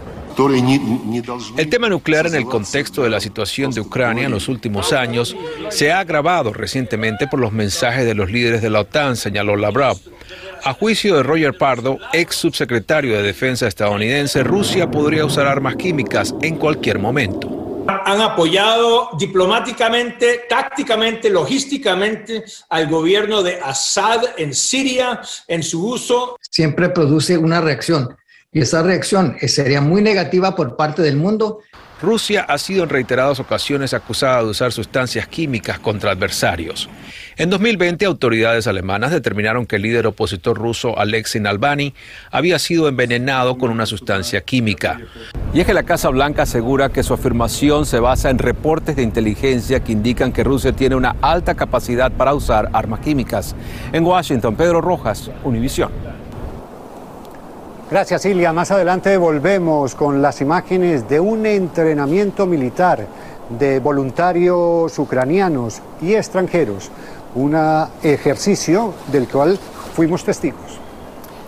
El 1.58 1.70
tema 1.70 1.88
nuclear 1.88 2.27
en 2.27 2.36
el 2.36 2.43
contexto 2.43 3.03
de 3.03 3.10
la 3.10 3.22
situación 3.22 3.72
de 3.72 3.79
Ucrania 3.79 4.25
en 4.25 4.32
los 4.32 4.50
últimos 4.50 4.91
años 4.91 5.38
se 5.70 5.93
ha 5.93 6.00
agravado 6.00 6.51
recientemente 6.51 7.27
por 7.27 7.39
los 7.39 7.53
mensajes 7.53 8.05
de 8.05 8.15
los 8.15 8.29
líderes 8.29 8.62
de 8.62 8.70
la 8.70 8.82
OTAN, 8.82 9.15
señaló 9.15 9.55
Lavrov. 9.55 9.98
A 10.65 10.74
juicio 10.74 11.15
de 11.15 11.24
Roger 11.24 11.58
Pardo, 11.58 11.98
ex 12.12 12.36
subsecretario 12.36 13.15
de 13.15 13.24
Defensa 13.24 13.67
estadounidense, 13.67 14.43
Rusia 14.43 14.91
podría 14.91 15.24
usar 15.24 15.48
armas 15.48 15.77
químicas 15.77 16.36
en 16.41 16.58
cualquier 16.58 17.00
momento 17.00 17.62
han 17.87 18.21
apoyado 18.21 19.09
diplomáticamente, 19.17 20.45
tácticamente, 20.49 21.29
logísticamente 21.29 22.43
al 22.69 22.87
gobierno 22.87 23.43
de 23.43 23.59
Assad 23.61 24.21
en 24.37 24.53
Siria 24.53 25.21
en 25.47 25.63
su 25.63 25.87
uso. 25.87 26.37
Siempre 26.41 26.89
produce 26.89 27.37
una 27.37 27.61
reacción 27.61 28.15
y 28.51 28.61
esa 28.61 28.83
reacción 28.83 29.35
sería 29.47 29.81
muy 29.81 30.01
negativa 30.01 30.55
por 30.55 30.75
parte 30.75 31.01
del 31.01 31.17
mundo 31.17 31.59
Rusia 32.03 32.45
ha 32.50 32.57
sido 32.57 32.83
en 32.83 32.89
reiteradas 32.89 33.39
ocasiones 33.39 33.93
acusada 33.93 34.43
de 34.43 34.50
usar 34.50 34.74
sustancias 34.74 35.25
químicas 35.25 35.79
contra 35.79 36.12
adversarios. 36.12 36.89
En 37.38 37.50
2020, 37.50 38.03
autoridades 38.03 38.67
alemanas 38.67 39.12
determinaron 39.12 39.65
que 39.65 39.77
el 39.77 39.83
líder 39.83 40.07
opositor 40.07 40.57
ruso 40.57 41.00
Alexei 41.00 41.39
Navalny 41.39 41.93
había 42.29 42.60
sido 42.60 42.89
envenenado 42.89 43.57
con 43.57 43.72
una 43.72 43.86
sustancia 43.86 44.41
química. 44.41 45.00
Y 45.53 45.62
es 45.62 45.65
que 45.65 45.74
la 45.74 45.83
Casa 45.83 46.10
Blanca 46.10 46.41
asegura 46.41 46.89
que 46.89 47.03
su 47.03 47.13
afirmación 47.13 47.86
se 47.86 48.01
basa 48.01 48.29
en 48.29 48.38
reportes 48.38 48.98
de 48.98 49.03
inteligencia 49.03 49.79
que 49.79 49.93
indican 49.93 50.33
que 50.33 50.43
Rusia 50.43 50.74
tiene 50.74 50.95
una 50.95 51.15
alta 51.22 51.55
capacidad 51.55 52.12
para 52.12 52.33
usar 52.33 52.69
armas 52.74 53.00
químicas. 53.00 53.55
En 53.93 54.03
Washington, 54.03 54.57
Pedro 54.57 54.81
Rojas, 54.81 55.31
Univisión. 55.45 56.23
Gracias, 57.93 58.25
Ilia. 58.25 58.51
Más 58.51 58.71
adelante 58.71 59.15
volvemos 59.17 59.93
con 59.93 60.19
las 60.19 60.41
imágenes 60.41 61.07
de 61.07 61.19
un 61.19 61.45
entrenamiento 61.45 62.47
militar 62.47 63.05
de 63.59 63.79
voluntarios 63.79 64.97
ucranianos 64.97 65.79
y 66.01 66.15
extranjeros, 66.15 66.89
un 67.35 67.55
ejercicio 68.01 68.95
del 69.12 69.27
cual 69.27 69.59
fuimos 69.95 70.23
testigos. 70.23 70.82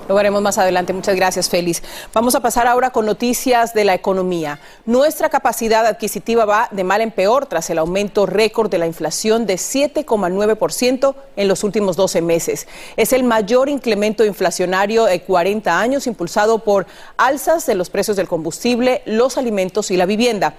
Lo 0.07 0.13
veremos 0.13 0.41
más 0.41 0.57
adelante. 0.59 0.93
Muchas 0.93 1.15
gracias, 1.15 1.50
Félix. 1.50 1.81
Vamos 2.13 2.35
a 2.35 2.39
pasar 2.39 2.67
ahora 2.67 2.91
con 2.91 3.07
noticias 3.07 3.74
de 3.74 3.85
la 3.85 3.95
economía. 3.95 4.59
Nuestra 4.85 5.29
capacidad 5.29 5.85
adquisitiva 5.85 6.45
va 6.45 6.67
de 6.71 6.83
mal 6.83 7.01
en 7.01 7.12
peor 7.12 7.47
tras 7.47 7.69
el 7.71 7.79
aumento 7.79 8.27
récord 8.27 8.69
de 8.69 8.77
la 8.77 8.85
inflación 8.85 9.47
de 9.47 9.55
7,9% 9.55 11.15
en 11.35 11.47
los 11.47 11.63
últimos 11.63 11.95
12 11.95 12.21
meses. 12.21 12.67
Es 12.97 13.13
el 13.13 13.24
mayor 13.24 13.67
incremento 13.67 14.24
inflacionario 14.24 15.05
de 15.05 15.21
40 15.21 15.79
años 15.79 16.05
impulsado 16.05 16.59
por 16.59 16.85
alzas 17.17 17.65
de 17.65 17.74
los 17.74 17.89
precios 17.89 18.15
del 18.15 18.27
combustible, 18.27 19.01
los 19.05 19.39
alimentos 19.39 19.89
y 19.89 19.97
la 19.97 20.05
vivienda. 20.05 20.53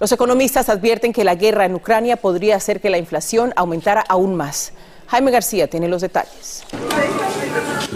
Los 0.00 0.12
economistas 0.12 0.70
advierten 0.70 1.12
que 1.12 1.24
la 1.24 1.34
guerra 1.34 1.66
en 1.66 1.74
Ucrania 1.74 2.16
podría 2.16 2.56
hacer 2.56 2.80
que 2.80 2.90
la 2.90 2.98
inflación 2.98 3.52
aumentara 3.56 4.04
aún 4.08 4.36
más. 4.36 4.72
Jaime 5.08 5.30
García 5.30 5.68
tiene 5.68 5.88
los 5.88 6.02
detalles. 6.02 6.64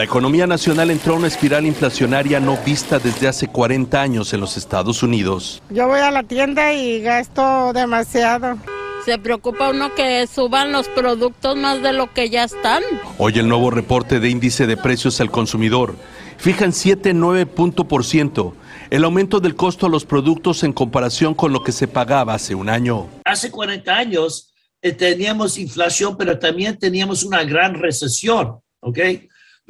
La 0.01 0.05
economía 0.05 0.47
nacional 0.47 0.91
entró 0.91 1.13
a 1.13 1.19
una 1.19 1.27
espiral 1.27 1.67
inflacionaria 1.67 2.41
no 2.41 2.57
vista 2.65 2.99
desde 2.99 3.29
hace 3.29 3.49
40 3.49 4.01
años 4.01 4.33
en 4.33 4.41
los 4.41 4.57
Estados 4.57 5.03
Unidos. 5.03 5.63
Yo 5.69 5.89
voy 5.89 6.01
a 6.01 6.11
la 6.11 6.23
tienda 6.23 6.73
y 6.73 7.03
gasto 7.03 7.75
demasiado. 7.75 8.57
Se 9.05 9.19
preocupa 9.19 9.69
uno 9.69 9.95
que 9.95 10.27
suban 10.27 10.73
los 10.73 10.89
productos 10.89 11.55
más 11.55 11.83
de 11.83 11.93
lo 11.93 12.15
que 12.15 12.31
ya 12.31 12.45
están. 12.45 12.83
Hoy 13.19 13.39
el 13.39 13.47
nuevo 13.47 13.71
reporte 13.71 14.21
de 14.21 14.31
índice 14.31 14.67
de 14.67 14.79
precios 14.79 15.21
al 15.21 15.31
consumidor 15.31 15.95
fija 16.39 16.65
en 16.65 16.73
7,9 16.73 17.45
punto 17.45 17.85
por 17.85 18.03
ciento 18.07 18.57
el 18.89 19.05
aumento 19.05 19.39
del 19.39 19.55
costo 19.55 19.85
a 19.85 19.91
los 19.91 20.07
productos 20.07 20.65
en 20.65 20.73
comparación 20.73 21.35
con 21.35 21.53
lo 21.53 21.63
que 21.63 21.73
se 21.73 21.89
pagaba 21.89 22.33
hace 22.33 22.55
un 22.55 22.71
año. 22.71 23.07
Hace 23.27 23.51
40 23.51 23.95
años 23.95 24.55
eh, 24.81 24.93
teníamos 24.93 25.59
inflación, 25.59 26.17
pero 26.17 26.39
también 26.39 26.79
teníamos 26.79 27.23
una 27.23 27.45
gran 27.45 27.75
recesión, 27.75 28.61
¿ok? 28.81 28.99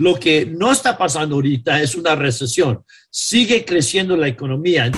Lo 0.00 0.14
que 0.14 0.46
no 0.46 0.72
está 0.72 0.96
pasando 0.96 1.34
ahorita 1.34 1.82
es 1.82 1.94
una 1.94 2.14
recesión. 2.14 2.82
Sigue 3.10 3.66
creciendo 3.66 4.16
la 4.16 4.28
economía. 4.28 4.90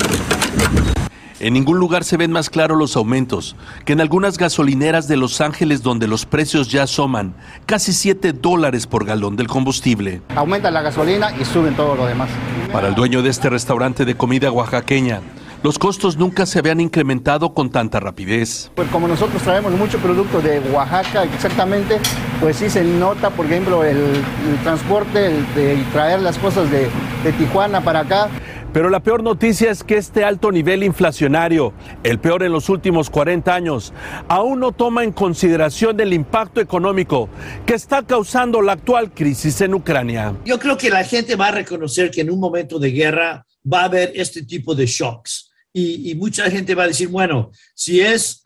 En 1.41 1.55
ningún 1.55 1.79
lugar 1.79 2.05
se 2.05 2.17
ven 2.17 2.31
más 2.31 2.49
claros 2.49 2.79
los 2.79 2.95
aumentos 2.95 3.57
que 3.85 3.95
en 3.95 4.01
algunas 4.01 4.39
gasolineras 4.39 5.09
de 5.09 5.17
Los 5.17 5.41
Ángeles 5.41 5.83
donde 5.83 6.07
los 6.07 6.25
precios 6.25 6.71
ya 6.71 6.85
asoman 6.85 7.35
casi 7.67 7.93
7 7.93 8.33
dólares 8.33 8.87
por 8.87 9.05
galón 9.05 9.35
del 9.35 9.49
combustible. 9.49 10.23
Aumenta 10.37 10.71
la 10.71 10.83
gasolina 10.83 11.35
y 11.37 11.45
suben 11.47 11.75
todo 11.75 11.97
lo 11.97 12.07
demás. 12.07 12.31
Para 12.73 12.87
el 12.87 12.95
dueño 12.95 13.23
de 13.23 13.31
este 13.31 13.51
restaurante 13.51 14.05
de 14.05 14.15
comida 14.15 14.53
oaxaqueña, 14.53 15.21
los 15.63 15.79
costos 15.79 16.17
nunca 16.17 16.45
se 16.45 16.59
habían 16.59 16.81
incrementado 16.81 17.55
con 17.55 17.71
tanta 17.71 18.01
rapidez. 18.01 18.71
Pues 18.75 18.89
como 18.89 19.07
nosotros 19.07 19.43
traemos 19.43 19.73
mucho 19.73 19.99
producto 19.99 20.41
de 20.41 20.59
Oaxaca, 20.73 21.25
exactamente, 21.25 21.99
pues 22.41 22.57
sí 22.57 22.69
se 22.69 22.83
nota, 22.83 23.31
por 23.31 23.47
ejemplo, 23.47 23.85
el, 23.85 24.23
transporte, 24.63 25.31
de 25.55 25.85
traer 25.93 26.21
las 26.21 26.39
cosas 26.39 26.71
de, 26.71 26.89
de 27.23 27.33
Tijuana 27.39 27.81
para 27.81 28.01
acá. 28.01 28.29
Pero 28.73 28.89
la 28.89 29.01
peor 29.01 29.23
noticia 29.23 29.71
es 29.71 29.85
que 29.85 29.99
este 29.99 30.25
alto 30.25 30.51
nivel 30.51 30.83
inflacionario, 30.83 31.75
el 32.03 32.19
peor 32.19 32.43
en 32.43 32.53
los 32.53 32.71
últimos 32.71 33.11
40 33.11 33.55
años, 33.55 33.93
aún 34.29 34.61
no 34.61 34.73
toma 34.73 35.05
en 35.05 35.13
consideración 35.13 36.01
el 36.01 36.15
impacto 36.15 36.61
económico 36.61 37.29
que 37.67 37.75
está 37.75 38.03
causando 38.03 38.63
la 38.63 38.73
actual 38.73 39.13
crisis 39.13 39.61
en 39.61 39.75
Ucrania. 39.75 40.35
Yo 40.47 40.59
creo 40.59 40.79
que 40.79 40.89
la 40.89 41.05
gente 41.05 41.37
va 41.37 41.49
a 41.49 41.53
reconocer 41.53 42.11
que 42.11 42.23
en 42.23 42.31
un 42.31 42.41
momento 42.41 42.79
de 42.79 42.91
guerra 42.91 43.47
va 43.71 43.83
a 43.83 43.85
haber 43.85 44.13
este 44.15 44.43
tipo 44.43 44.75
de 44.75 44.87
shocks 44.87 45.52
y, 45.73 46.15
mucha 46.15 46.51
gente 46.51 46.75
va 46.75 46.85
a 46.85 46.89
decir, 46.89 47.09
bueno, 47.09 47.51
si 47.75 48.01
es 48.01 48.45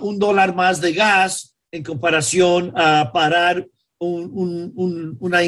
un 0.00 0.18
dólar 0.18 0.54
más 0.54 0.80
de 0.80 0.92
gas 0.92 1.56
en 1.72 1.82
comparación 1.82 2.72
a 2.76 3.10
parar 3.12 3.66
una 3.98 5.44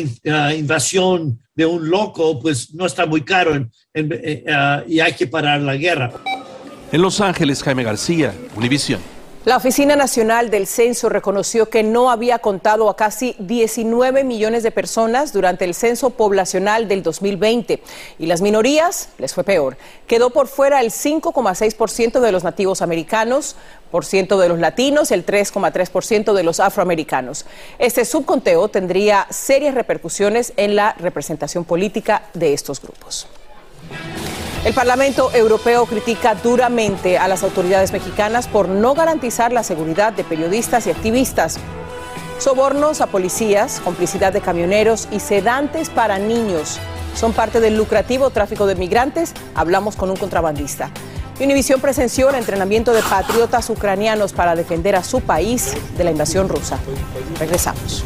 invasión 0.55 1.41
de 1.55 1.67
un 1.67 1.89
loco, 1.89 2.39
pues 2.41 2.75
no 2.75 2.87
está 2.87 3.07
muy 3.07 3.23
caro 3.23 3.69
eh, 3.95 4.45
y 4.87 5.01
hay 5.01 5.13
que 5.15 5.27
parar 5.27 5.61
la 5.61 5.77
guerra. 5.77 6.13
En 6.91 7.01
Los 7.01 7.21
Ángeles, 7.21 7.63
Jaime 7.63 7.85
García, 7.85 8.35
Univisión. 8.55 9.01
La 9.45 9.57
Oficina 9.57 9.97
Nacional 9.97 10.51
del 10.51 10.69
Censo 10.69 11.09
reconoció 11.09 11.69
que 11.69 11.83
no 11.83 12.13
había 12.13 12.39
contado 12.39 12.89
a 12.89 12.95
casi 12.95 13.35
19 13.41 14.23
millones 14.23 14.63
de 14.63 14.71
personas 14.71 15.33
durante 15.33 15.65
el 15.65 15.75
censo 15.75 16.11
poblacional 16.11 16.87
del 16.87 17.03
2020 17.03 17.83
y 18.21 18.27
las 18.27 18.41
minorías 18.41 19.09
les 19.19 19.35
fue 19.35 19.43
peor. 19.43 19.77
Quedó 20.07 20.31
por 20.31 20.47
fuera 20.47 20.81
el 20.81 20.93
5,6% 20.93 22.21
de 22.21 22.31
los 22.31 22.45
nativos 22.45 22.83
americanos, 22.83 23.57
por 23.91 24.05
ciento 24.05 24.39
de 24.39 24.49
los 24.49 24.61
latinos, 24.61 25.11
el 25.11 25.27
3,3% 25.27 26.35
de 26.35 26.43
los 26.45 26.61
afroamericanos. 26.61 27.45
Este 27.81 28.05
subconteo 28.05 28.69
tendría 28.69 29.27
serias 29.31 29.75
repercusiones 29.75 30.53
en 30.57 30.77
la 30.77 30.93
representación 31.01 31.65
política 31.65 32.29
de 32.33 32.53
estos 32.53 32.81
grupos. 32.81 33.27
El 34.65 34.75
Parlamento 34.75 35.33
Europeo 35.35 35.87
critica 35.87 36.37
duramente 36.37 37.19
a 37.19 37.27
las 37.27 37.43
autoridades 37.43 37.93
mexicanas 37.93 38.47
por 38.47 38.69
no 38.69 38.95
garantizar 38.95 39.53
la 39.53 39.65
seguridad 39.65 40.13
de 40.13 40.23
periodistas 40.23 40.87
y 40.87 40.91
activistas. 40.91 41.59
Sobornos 42.39 43.01
a 43.01 43.09
policías, 43.09 43.81
complicidad 43.81 44.33
de 44.33 44.41
camioneros 44.41 45.09
y 45.11 45.19
sedantes 45.19 45.91
para 45.91 46.21
niños 46.21 46.79
son 47.17 47.33
parte 47.33 47.59
del 47.59 47.77
lucrativo 47.77 48.31
tráfico 48.31 48.67
de 48.67 48.77
migrantes. 48.77 49.35
Hablamos 49.57 49.97
con 49.97 50.11
un 50.11 50.17
contrabandista. 50.17 50.91
Univisión 51.41 51.81
presenció 51.81 52.31
el 52.31 52.37
entrenamiento 52.37 52.93
de 52.93 53.03
patriotas 53.03 53.69
ucranianos 53.69 54.33
para 54.33 54.55
defender 54.55 54.95
a 54.95 55.03
su 55.03 55.23
país 55.23 55.75
de 55.97 56.05
la 56.05 56.13
invasión 56.13 56.49
rusa. 56.49 56.79
Regresamos. 57.41 58.05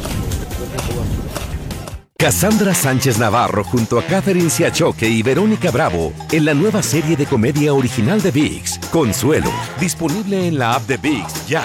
Cassandra 2.17 2.73
Sánchez 2.73 3.19
Navarro 3.19 3.63
junto 3.63 3.99
a 3.99 4.03
Catherine 4.03 4.49
Siachoque 4.49 5.07
y 5.07 5.21
Verónica 5.21 5.69
Bravo 5.69 6.13
en 6.31 6.45
la 6.45 6.55
nueva 6.55 6.81
serie 6.81 7.15
de 7.15 7.27
comedia 7.27 7.75
original 7.75 8.19
de 8.23 8.31
VIX, 8.31 8.79
Consuelo, 8.91 9.51
disponible 9.79 10.47
en 10.47 10.57
la 10.57 10.73
app 10.73 10.87
de 10.87 10.97
VIX 10.97 11.47
ya. 11.47 11.63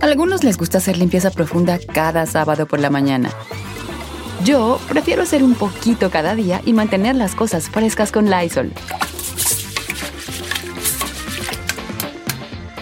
algunos 0.00 0.42
les 0.42 0.56
gusta 0.56 0.78
hacer 0.78 0.96
limpieza 0.96 1.30
profunda 1.30 1.78
cada 1.92 2.24
sábado 2.24 2.64
por 2.66 2.80
la 2.80 2.88
mañana. 2.88 3.28
Yo 4.42 4.80
prefiero 4.88 5.22
hacer 5.22 5.42
un 5.42 5.54
poquito 5.54 6.10
cada 6.10 6.34
día 6.34 6.62
y 6.64 6.72
mantener 6.72 7.14
las 7.14 7.34
cosas 7.34 7.68
frescas 7.68 8.12
con 8.12 8.30
Lysol. 8.30 8.72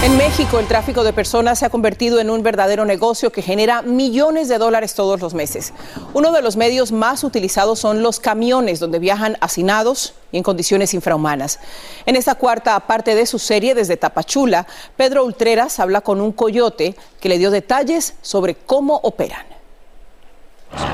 En 0.00 0.16
México, 0.16 0.60
el 0.60 0.68
tráfico 0.68 1.02
de 1.02 1.12
personas 1.12 1.58
se 1.58 1.66
ha 1.66 1.70
convertido 1.70 2.20
en 2.20 2.30
un 2.30 2.44
verdadero 2.44 2.84
negocio 2.84 3.32
que 3.32 3.42
genera 3.42 3.82
millones 3.82 4.46
de 4.46 4.58
dólares 4.58 4.94
todos 4.94 5.20
los 5.20 5.34
meses. 5.34 5.72
Uno 6.14 6.30
de 6.30 6.40
los 6.40 6.56
medios 6.56 6.92
más 6.92 7.24
utilizados 7.24 7.80
son 7.80 8.00
los 8.00 8.20
camiones, 8.20 8.78
donde 8.78 9.00
viajan 9.00 9.36
hacinados 9.40 10.14
y 10.30 10.36
en 10.36 10.44
condiciones 10.44 10.94
infrahumanas. 10.94 11.58
En 12.06 12.14
esta 12.14 12.36
cuarta 12.36 12.78
parte 12.78 13.16
de 13.16 13.26
su 13.26 13.40
serie 13.40 13.74
desde 13.74 13.96
Tapachula, 13.96 14.68
Pedro 14.96 15.24
Ultreras 15.24 15.80
habla 15.80 16.00
con 16.00 16.20
un 16.20 16.30
coyote 16.30 16.94
que 17.20 17.28
le 17.28 17.38
dio 17.38 17.50
detalles 17.50 18.14
sobre 18.22 18.54
cómo 18.54 19.00
operan. 19.02 19.57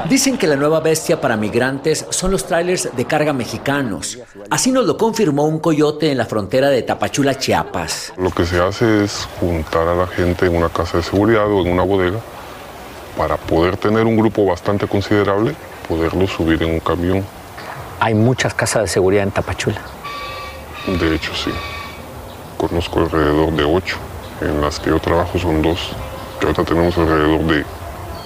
Dicen 0.09 0.37
que 0.37 0.47
la 0.47 0.57
nueva 0.57 0.81
bestia 0.81 1.21
para 1.21 1.37
migrantes 1.37 2.07
son 2.11 2.31
los 2.31 2.45
trailers 2.45 2.95
de 2.95 3.04
carga 3.07 3.33
mexicanos. 3.33 4.19
Así 4.50 4.71
nos 4.71 4.87
lo 4.87 4.97
confirmó 4.97 5.45
un 5.47 5.59
coyote 5.59 6.11
en 6.12 6.19
la 6.19 6.26
frontera 6.26 6.69
de 6.69 6.83
Tapachula, 6.83 7.37
Chiapas. 7.37 8.12
Lo 8.19 8.31
que 8.31 8.45
se 8.45 8.61
hace 8.61 9.04
es 9.04 9.26
juntar 9.40 9.88
a 9.88 9.95
la 9.95 10.07
gente 10.07 10.47
en 10.47 10.57
una 10.57 10.69
casa 10.69 10.99
de 10.99 11.02
seguridad 11.02 11.50
o 11.50 11.62
en 11.62 11.73
una 11.73 11.83
bodega 11.83 12.19
para 13.16 13.37
poder 13.37 13.76
tener 13.76 14.04
un 14.04 14.16
grupo 14.16 14.45
bastante 14.45 14.87
considerable, 14.87 15.54
poderlo 15.88 16.26
subir 16.26 16.62
en 16.62 16.75
un 16.75 16.81
camión. 16.81 17.25
Hay 17.99 18.14
muchas 18.14 18.52
casas 18.52 18.83
de 18.83 18.88
seguridad 18.88 19.23
en 19.23 19.31
Tapachula. 19.31 19.81
De 20.87 21.14
hecho, 21.14 21.35
sí. 21.35 21.50
Conozco 22.59 23.00
alrededor 23.00 23.52
de 23.52 23.64
ocho. 23.64 23.97
En 24.40 24.61
las 24.61 24.78
que 24.78 24.90
yo 24.90 24.99
trabajo 24.99 25.38
son 25.38 25.62
dos. 25.62 25.93
Que 26.38 26.47
ahorita 26.47 26.64
tenemos 26.64 26.97
alrededor 26.99 27.40
de 27.47 27.64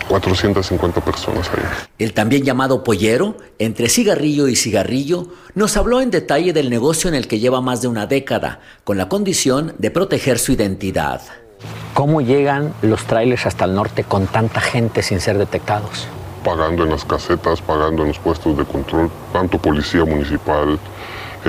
450 0.08 1.04
personas 1.04 1.48
ahí. 1.50 1.62
El 1.98 2.14
también 2.14 2.42
llamado 2.42 2.82
pollero, 2.82 3.36
entre 3.58 3.88
cigarrillo 3.88 4.48
y 4.48 4.56
cigarrillo, 4.56 5.28
nos 5.54 5.76
habló 5.76 6.00
en 6.00 6.10
detalle 6.10 6.52
del 6.52 6.70
negocio 6.70 7.08
en 7.08 7.14
el 7.14 7.28
que 7.28 7.38
lleva 7.38 7.60
más 7.60 7.82
de 7.82 7.88
una 7.88 8.06
década, 8.06 8.60
con 8.84 8.96
la 8.96 9.08
condición 9.08 9.74
de 9.78 9.90
proteger 9.90 10.38
su 10.38 10.52
identidad. 10.52 11.20
¿Cómo 11.94 12.20
llegan 12.20 12.72
los 12.82 13.04
trailers 13.04 13.46
hasta 13.46 13.64
el 13.64 13.74
norte 13.74 14.04
con 14.04 14.26
tanta 14.26 14.60
gente 14.60 15.02
sin 15.02 15.20
ser 15.20 15.36
detectados? 15.38 16.06
Pagando 16.44 16.84
en 16.84 16.90
las 16.90 17.04
casetas, 17.04 17.60
pagando 17.60 18.02
en 18.02 18.08
los 18.08 18.18
puestos 18.18 18.56
de 18.56 18.64
control, 18.64 19.10
tanto 19.32 19.58
policía 19.58 20.04
municipal, 20.04 20.78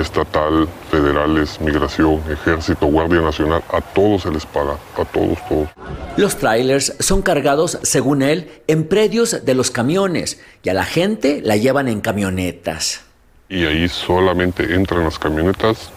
estatal, 0.00 0.68
federales, 0.90 1.60
migración, 1.60 2.20
ejército, 2.30 2.86
guardia 2.86 3.20
nacional, 3.20 3.62
a 3.72 3.80
todos 3.80 4.22
se 4.22 4.30
les 4.30 4.46
paga, 4.46 4.76
a 4.96 5.04
todos, 5.04 5.38
todos. 5.48 5.68
Los 6.16 6.36
trailers 6.36 6.94
son 6.98 7.22
cargados, 7.22 7.78
según 7.82 8.22
él, 8.22 8.50
en 8.66 8.84
predios 8.84 9.44
de 9.44 9.54
los 9.54 9.70
camiones 9.70 10.40
y 10.62 10.68
a 10.68 10.74
la 10.74 10.84
gente 10.84 11.40
la 11.44 11.56
llevan 11.56 11.88
en 11.88 12.00
camionetas. 12.00 13.02
Y 13.48 13.64
ahí 13.64 13.88
solamente 13.88 14.74
entran 14.74 15.04
las 15.04 15.18
camionetas, 15.18 15.90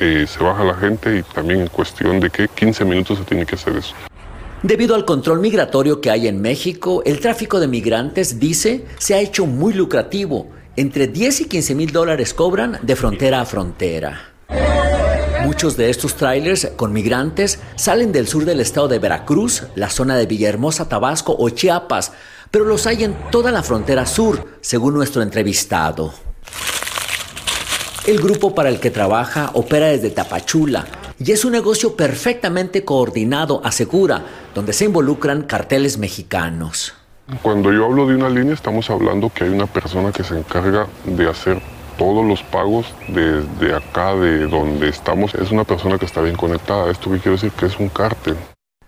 eh, 0.00 0.26
se 0.28 0.42
baja 0.42 0.64
la 0.64 0.74
gente 0.74 1.18
y 1.18 1.22
también 1.22 1.60
en 1.60 1.68
cuestión 1.68 2.20
de 2.20 2.30
que 2.30 2.48
15 2.48 2.84
minutos 2.84 3.18
se 3.18 3.24
tiene 3.24 3.46
que 3.46 3.54
hacer 3.54 3.76
eso. 3.76 3.94
Debido 4.62 4.94
al 4.94 5.04
control 5.04 5.40
migratorio 5.40 6.00
que 6.00 6.10
hay 6.10 6.26
en 6.26 6.40
México, 6.40 7.02
el 7.04 7.20
tráfico 7.20 7.60
de 7.60 7.68
migrantes, 7.68 8.40
dice, 8.40 8.86
se 8.96 9.14
ha 9.14 9.20
hecho 9.20 9.44
muy 9.44 9.74
lucrativo 9.74 10.48
entre 10.76 11.06
10 11.06 11.42
y 11.42 11.44
15 11.46 11.74
mil 11.74 11.92
dólares 11.92 12.34
cobran 12.34 12.78
de 12.82 12.96
frontera 12.96 13.40
a 13.40 13.44
frontera. 13.44 14.30
Muchos 15.44 15.76
de 15.76 15.90
estos 15.90 16.14
trailers 16.14 16.70
con 16.76 16.92
migrantes 16.92 17.58
salen 17.76 18.12
del 18.12 18.26
sur 18.26 18.44
del 18.44 18.60
estado 18.60 18.88
de 18.88 18.98
Veracruz, 18.98 19.64
la 19.74 19.90
zona 19.90 20.16
de 20.16 20.26
Villahermosa, 20.26 20.88
Tabasco 20.88 21.36
o 21.38 21.50
Chiapas, 21.50 22.12
pero 22.50 22.64
los 22.64 22.86
hay 22.86 23.04
en 23.04 23.14
toda 23.30 23.50
la 23.50 23.62
frontera 23.62 24.06
sur, 24.06 24.58
según 24.60 24.94
nuestro 24.94 25.22
entrevistado. 25.22 26.14
El 28.06 28.20
grupo 28.20 28.54
para 28.54 28.68
el 28.68 28.80
que 28.80 28.90
trabaja 28.90 29.50
opera 29.54 29.86
desde 29.86 30.10
Tapachula 30.10 30.86
y 31.18 31.32
es 31.32 31.44
un 31.44 31.52
negocio 31.52 31.96
perfectamente 31.96 32.84
coordinado, 32.84 33.60
asegura, 33.64 34.24
donde 34.54 34.72
se 34.72 34.86
involucran 34.86 35.42
carteles 35.42 35.98
mexicanos. 35.98 36.94
Cuando 37.42 37.72
yo 37.72 37.86
hablo 37.86 38.06
de 38.06 38.16
una 38.16 38.28
línea, 38.28 38.52
estamos 38.52 38.90
hablando 38.90 39.30
que 39.30 39.44
hay 39.44 39.50
una 39.50 39.66
persona 39.66 40.12
que 40.12 40.22
se 40.22 40.36
encarga 40.36 40.86
de 41.06 41.26
hacer 41.26 41.58
todos 41.96 42.24
los 42.24 42.42
pagos 42.42 42.86
desde 43.08 43.74
acá, 43.74 44.14
de 44.14 44.46
donde 44.46 44.90
estamos. 44.90 45.34
Es 45.34 45.50
una 45.50 45.64
persona 45.64 45.96
que 45.96 46.04
está 46.04 46.20
bien 46.20 46.36
conectada. 46.36 46.90
Esto 46.90 47.10
que 47.10 47.18
quiero 47.18 47.32
decir 47.32 47.50
que 47.52 47.66
es 47.66 47.78
un 47.78 47.88
cártel. 47.88 48.36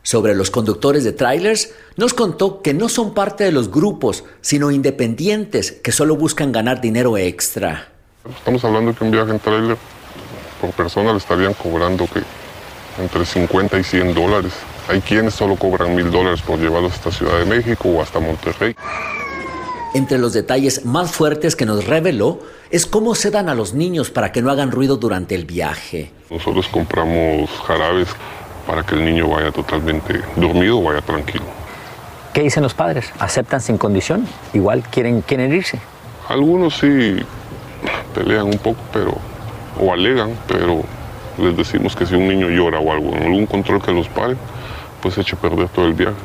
Sobre 0.03 0.35
los 0.35 0.51
conductores 0.51 1.03
de 1.03 1.13
trailers, 1.13 1.73
nos 1.97 2.13
contó 2.13 2.61
que 2.61 2.75
no 2.75 2.91
son 2.91 3.15
parte 3.15 3.45
de 3.45 3.53
los 3.53 3.71
grupos, 3.71 4.25
sino 4.43 4.71
independientes 4.71 5.73
que 5.73 5.91
solo 5.91 6.17
buscan 6.17 6.53
ganar 6.53 6.83
dinero 6.83 7.17
extra. 7.17 7.89
Estamos 8.29 8.63
hablando 8.65 8.95
que 8.95 9.03
un 9.03 9.13
viaje 9.13 9.31
en 9.31 9.39
trailer 9.39 9.79
por 10.61 10.71
persona 10.73 11.13
le 11.13 11.19
estarían 11.19 11.55
cobrando 11.55 12.07
que 12.07 12.21
entre 13.03 13.25
50 13.25 13.79
y 13.79 13.85
100 13.85 14.15
dólares. 14.15 14.53
Hay 14.89 15.01
quienes 15.01 15.35
solo 15.35 15.57
cobran 15.57 15.95
mil 15.95 16.11
dólares 16.11 16.43
por 16.43 16.59
llevarlos 16.59 16.93
hasta 16.93 17.11
Ciudad 17.11 17.39
de 17.39 17.45
México 17.45 17.89
o 17.89 18.01
hasta 18.01 18.21
Monterrey. 18.21 18.77
Entre 19.95 20.19
los 20.19 20.33
detalles 20.33 20.85
más 20.85 21.11
fuertes 21.11 21.57
que 21.57 21.67
nos 21.67 21.87
reveló 21.87 22.39
es 22.71 22.87
cómo 22.87 23.15
se 23.15 23.31
dan 23.31 23.49
a 23.49 23.55
los 23.55 23.75
niños 23.75 24.11
para 24.11 24.31
que 24.31 24.43
no 24.43 24.51
hagan 24.51 24.71
ruido 24.71 24.97
durante 24.97 25.35
el 25.35 25.45
viaje. 25.45 26.11
Nosotros 26.31 26.69
compramos 26.69 27.51
jarabes 27.67 28.09
para 28.67 28.83
que 28.85 28.95
el 28.95 29.05
niño 29.05 29.29
vaya 29.29 29.51
totalmente 29.51 30.21
dormido, 30.37 30.83
vaya 30.83 31.01
tranquilo. 31.01 31.45
¿Qué 32.33 32.43
dicen 32.43 32.63
los 32.63 32.75
padres? 32.75 33.11
¿Aceptan 33.19 33.61
sin 33.61 33.79
condición? 33.79 34.27
Igual 34.53 34.83
quieren, 34.83 35.23
quieren 35.23 35.53
irse. 35.53 35.81
Algunos 36.29 36.77
sí 36.77 37.17
pelean 38.15 38.47
un 38.47 38.59
poco, 38.59 38.81
pero 38.93 39.17
o 39.81 39.93
alegan, 39.93 40.31
pero 40.47 40.83
les 41.39 41.57
decimos 41.57 41.97
que 41.97 42.07
si 42.07 42.15
un 42.15 42.29
niño 42.29 42.49
llora 42.51 42.79
o 42.79 42.93
algo, 42.93 43.15
algún 43.15 43.47
control 43.47 43.83
que 43.83 43.93
los 43.93 44.09
pare, 44.09 44.37
pues 45.07 45.19
eche 45.19 45.37
a 45.37 45.41
perder 45.41 45.69
todo 45.69 45.87
el 45.87 45.95
viaje. 45.95 46.17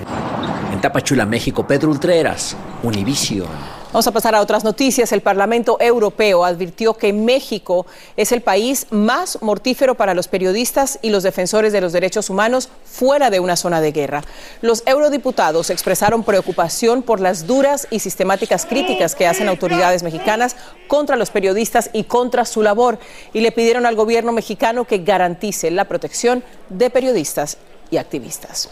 En 0.74 0.82
Tapachula, 0.82 1.24
México, 1.24 1.68
Pedro 1.68 1.92
Ultreras, 1.92 2.56
Univision. 2.82 3.48
Vamos 3.94 4.08
a 4.08 4.12
pasar 4.12 4.34
a 4.34 4.42
otras 4.42 4.64
noticias. 4.64 5.12
El 5.12 5.22
Parlamento 5.22 5.78
Europeo 5.80 6.44
advirtió 6.44 6.96
que 6.96 7.14
México 7.14 7.86
es 8.18 8.32
el 8.32 8.42
país 8.42 8.88
más 8.90 9.40
mortífero 9.44 9.94
para 9.94 10.16
los 10.16 10.28
periodistas 10.28 10.98
y 11.04 11.12
los 11.12 11.22
defensores 11.22 11.74
de 11.74 11.82
los 11.82 11.94
derechos 11.94 12.32
humanos 12.32 12.70
fuera 12.86 13.30
de 13.30 13.40
una 13.40 13.56
zona 13.56 13.82
de 13.82 13.92
guerra. 13.92 14.24
Los 14.64 14.82
eurodiputados 14.88 15.70
expresaron 15.70 16.24
preocupación 16.24 17.04
por 17.04 17.20
las 17.20 17.46
duras 17.46 17.88
y 17.92 18.00
sistemáticas 18.00 18.66
críticas 18.66 19.14
que 19.14 19.28
hacen 19.28 19.48
autoridades 19.48 20.02
mexicanas 20.02 20.56
contra 20.88 21.18
los 21.18 21.30
periodistas 21.30 21.92
y 21.94 22.06
contra 22.06 22.46
su 22.46 22.64
labor 22.64 22.98
y 23.32 23.42
le 23.42 23.52
pidieron 23.52 23.86
al 23.86 23.96
gobierno 23.96 24.32
mexicano 24.32 24.86
que 24.86 25.00
garantice 25.00 25.70
la 25.70 25.86
protección 25.86 26.44
de 26.70 26.90
periodistas 26.90 27.60
y 27.92 27.98
activistas. 27.98 28.70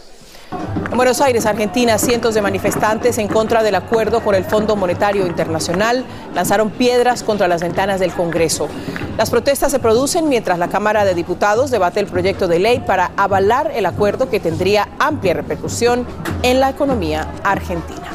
En 0.90 0.96
Buenos 0.96 1.20
Aires, 1.20 1.46
Argentina, 1.46 1.98
cientos 1.98 2.34
de 2.34 2.42
manifestantes 2.42 3.18
en 3.18 3.28
contra 3.28 3.62
del 3.62 3.76
acuerdo 3.76 4.24
con 4.24 4.34
el 4.34 4.44
Fondo 4.44 4.74
Monetario 4.74 5.26
Internacional 5.26 6.04
lanzaron 6.34 6.70
piedras 6.70 7.22
contra 7.22 7.46
las 7.46 7.62
ventanas 7.62 8.00
del 8.00 8.12
Congreso. 8.12 8.68
Las 9.16 9.30
protestas 9.30 9.70
se 9.70 9.78
producen 9.78 10.28
mientras 10.28 10.58
la 10.58 10.68
Cámara 10.68 11.04
de 11.04 11.14
Diputados 11.14 11.70
debate 11.70 12.00
el 12.00 12.06
proyecto 12.06 12.48
de 12.48 12.58
ley 12.58 12.80
para 12.80 13.12
avalar 13.16 13.70
el 13.74 13.86
acuerdo 13.86 14.28
que 14.28 14.40
tendría 14.40 14.88
amplia 14.98 15.34
repercusión 15.34 16.04
en 16.42 16.58
la 16.58 16.70
economía 16.70 17.30
argentina. 17.44 18.10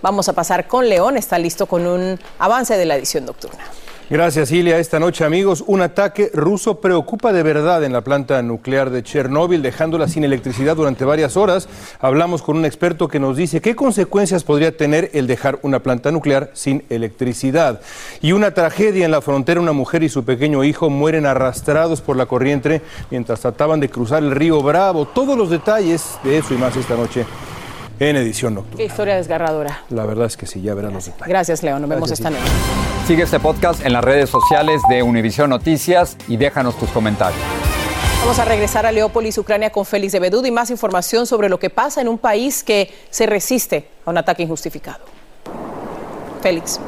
Vamos 0.00 0.28
a 0.28 0.32
pasar 0.32 0.66
con 0.66 0.88
León, 0.88 1.16
está 1.16 1.38
listo 1.38 1.66
con 1.66 1.86
un 1.86 2.18
avance 2.38 2.76
de 2.76 2.84
la 2.86 2.96
edición 2.96 3.26
nocturna. 3.26 3.64
Gracias, 4.10 4.52
Ilia. 4.52 4.78
Esta 4.78 5.00
noche, 5.00 5.24
amigos, 5.24 5.64
un 5.66 5.80
ataque 5.80 6.30
ruso 6.34 6.78
preocupa 6.78 7.32
de 7.32 7.42
verdad 7.42 7.82
en 7.84 7.94
la 7.94 8.02
planta 8.02 8.42
nuclear 8.42 8.90
de 8.90 9.02
Chernóbil, 9.02 9.62
dejándola 9.62 10.08
sin 10.08 10.24
electricidad 10.24 10.76
durante 10.76 11.06
varias 11.06 11.38
horas. 11.38 11.70
Hablamos 12.00 12.42
con 12.42 12.58
un 12.58 12.66
experto 12.66 13.08
que 13.08 13.18
nos 13.18 13.34
dice 13.38 13.62
qué 13.62 13.74
consecuencias 13.74 14.44
podría 14.44 14.76
tener 14.76 15.08
el 15.14 15.26
dejar 15.26 15.58
una 15.62 15.78
planta 15.78 16.12
nuclear 16.12 16.50
sin 16.52 16.84
electricidad. 16.90 17.80
Y 18.20 18.32
una 18.32 18.52
tragedia 18.52 19.06
en 19.06 19.10
la 19.10 19.22
frontera, 19.22 19.58
una 19.58 19.72
mujer 19.72 20.02
y 20.02 20.10
su 20.10 20.22
pequeño 20.22 20.64
hijo 20.64 20.90
mueren 20.90 21.24
arrastrados 21.24 22.02
por 22.02 22.18
la 22.18 22.26
corriente 22.26 22.82
mientras 23.10 23.40
trataban 23.40 23.80
de 23.80 23.88
cruzar 23.88 24.22
el 24.22 24.32
río 24.32 24.60
Bravo. 24.60 25.06
Todos 25.06 25.38
los 25.38 25.48
detalles 25.48 26.18
de 26.22 26.36
eso 26.36 26.52
y 26.52 26.58
más 26.58 26.76
esta 26.76 26.94
noche 26.94 27.24
en 28.00 28.16
edición 28.16 28.54
nocturna. 28.54 28.78
Qué 28.78 28.84
historia 28.84 29.16
desgarradora. 29.16 29.84
La 29.90 30.04
verdad 30.04 30.26
es 30.26 30.36
que 30.36 30.46
sí, 30.46 30.60
ya 30.60 30.74
verán 30.74 30.94
los 30.94 31.06
detalles. 31.06 31.28
Gracias, 31.28 31.62
Leo. 31.62 31.78
Nos 31.78 31.88
vemos 31.88 32.10
esta 32.10 32.30
noche. 32.30 32.42
Sigue 33.06 33.22
este 33.22 33.40
podcast 33.40 33.84
en 33.84 33.92
las 33.92 34.04
redes 34.04 34.30
sociales 34.30 34.82
de 34.88 35.02
Univision 35.02 35.50
Noticias 35.50 36.16
y 36.28 36.36
déjanos 36.36 36.76
tus 36.78 36.90
comentarios. 36.90 37.40
Vamos 38.20 38.38
a 38.38 38.46
regresar 38.46 38.86
a 38.86 38.92
Leópolis, 38.92 39.36
Ucrania, 39.36 39.70
con 39.70 39.84
Félix 39.84 40.12
de 40.12 40.20
Bedud 40.20 40.44
y 40.46 40.50
más 40.50 40.70
información 40.70 41.26
sobre 41.26 41.50
lo 41.50 41.58
que 41.58 41.68
pasa 41.68 42.00
en 42.00 42.08
un 42.08 42.16
país 42.16 42.64
que 42.64 42.90
se 43.10 43.26
resiste 43.26 43.88
a 44.06 44.10
un 44.10 44.18
ataque 44.18 44.42
injustificado. 44.42 45.04
Félix. 46.40 46.80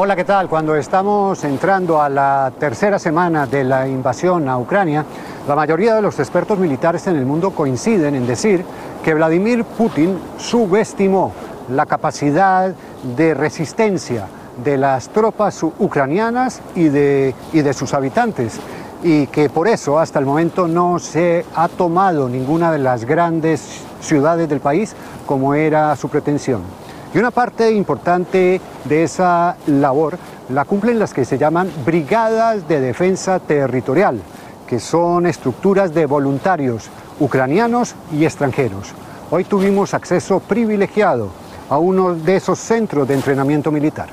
Hola, 0.00 0.14
¿qué 0.14 0.22
tal? 0.22 0.48
Cuando 0.48 0.76
estamos 0.76 1.42
entrando 1.42 2.00
a 2.00 2.08
la 2.08 2.52
tercera 2.56 3.00
semana 3.00 3.48
de 3.48 3.64
la 3.64 3.88
invasión 3.88 4.48
a 4.48 4.56
Ucrania, 4.56 5.04
la 5.48 5.56
mayoría 5.56 5.96
de 5.96 6.02
los 6.02 6.20
expertos 6.20 6.56
militares 6.56 7.08
en 7.08 7.16
el 7.16 7.26
mundo 7.26 7.50
coinciden 7.50 8.14
en 8.14 8.24
decir 8.24 8.64
que 9.02 9.12
Vladimir 9.14 9.64
Putin 9.64 10.16
subestimó 10.36 11.32
la 11.68 11.84
capacidad 11.84 12.72
de 13.16 13.34
resistencia 13.34 14.28
de 14.62 14.76
las 14.76 15.08
tropas 15.08 15.64
ucranianas 15.64 16.62
y 16.76 16.84
de, 16.84 17.34
y 17.52 17.62
de 17.62 17.74
sus 17.74 17.92
habitantes 17.92 18.60
y 19.02 19.26
que 19.26 19.50
por 19.50 19.66
eso 19.66 19.98
hasta 19.98 20.20
el 20.20 20.26
momento 20.26 20.68
no 20.68 21.00
se 21.00 21.44
ha 21.56 21.66
tomado 21.66 22.28
ninguna 22.28 22.70
de 22.70 22.78
las 22.78 23.04
grandes 23.04 23.80
ciudades 24.00 24.48
del 24.48 24.60
país 24.60 24.94
como 25.26 25.54
era 25.54 25.96
su 25.96 26.08
pretensión. 26.08 26.87
Y 27.14 27.18
una 27.18 27.30
parte 27.30 27.70
importante 27.70 28.60
de 28.84 29.02
esa 29.02 29.56
labor 29.66 30.18
la 30.50 30.64
cumplen 30.64 30.98
las 30.98 31.14
que 31.14 31.24
se 31.24 31.38
llaman 31.38 31.70
brigadas 31.84 32.68
de 32.68 32.80
defensa 32.80 33.38
territorial, 33.38 34.20
que 34.66 34.78
son 34.78 35.26
estructuras 35.26 35.94
de 35.94 36.06
voluntarios 36.06 36.90
ucranianos 37.20 37.94
y 38.12 38.24
extranjeros. 38.24 38.88
Hoy 39.30 39.44
tuvimos 39.44 39.94
acceso 39.94 40.40
privilegiado 40.40 41.30
a 41.70 41.78
uno 41.78 42.14
de 42.14 42.36
esos 42.36 42.58
centros 42.58 43.08
de 43.08 43.14
entrenamiento 43.14 43.70
militar. 43.70 44.08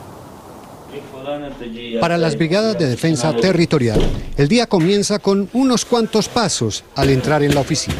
Para 1.99 2.17
las 2.17 2.37
brigadas 2.37 2.77
de 2.77 2.87
defensa 2.87 3.33
territorial, 3.35 3.99
el 4.37 4.47
día 4.47 4.67
comienza 4.67 5.19
con 5.19 5.49
unos 5.53 5.83
cuantos 5.83 6.29
pasos 6.29 6.83
al 6.95 7.09
entrar 7.09 7.43
en 7.43 7.53
la 7.53 7.61
oficina. 7.61 7.95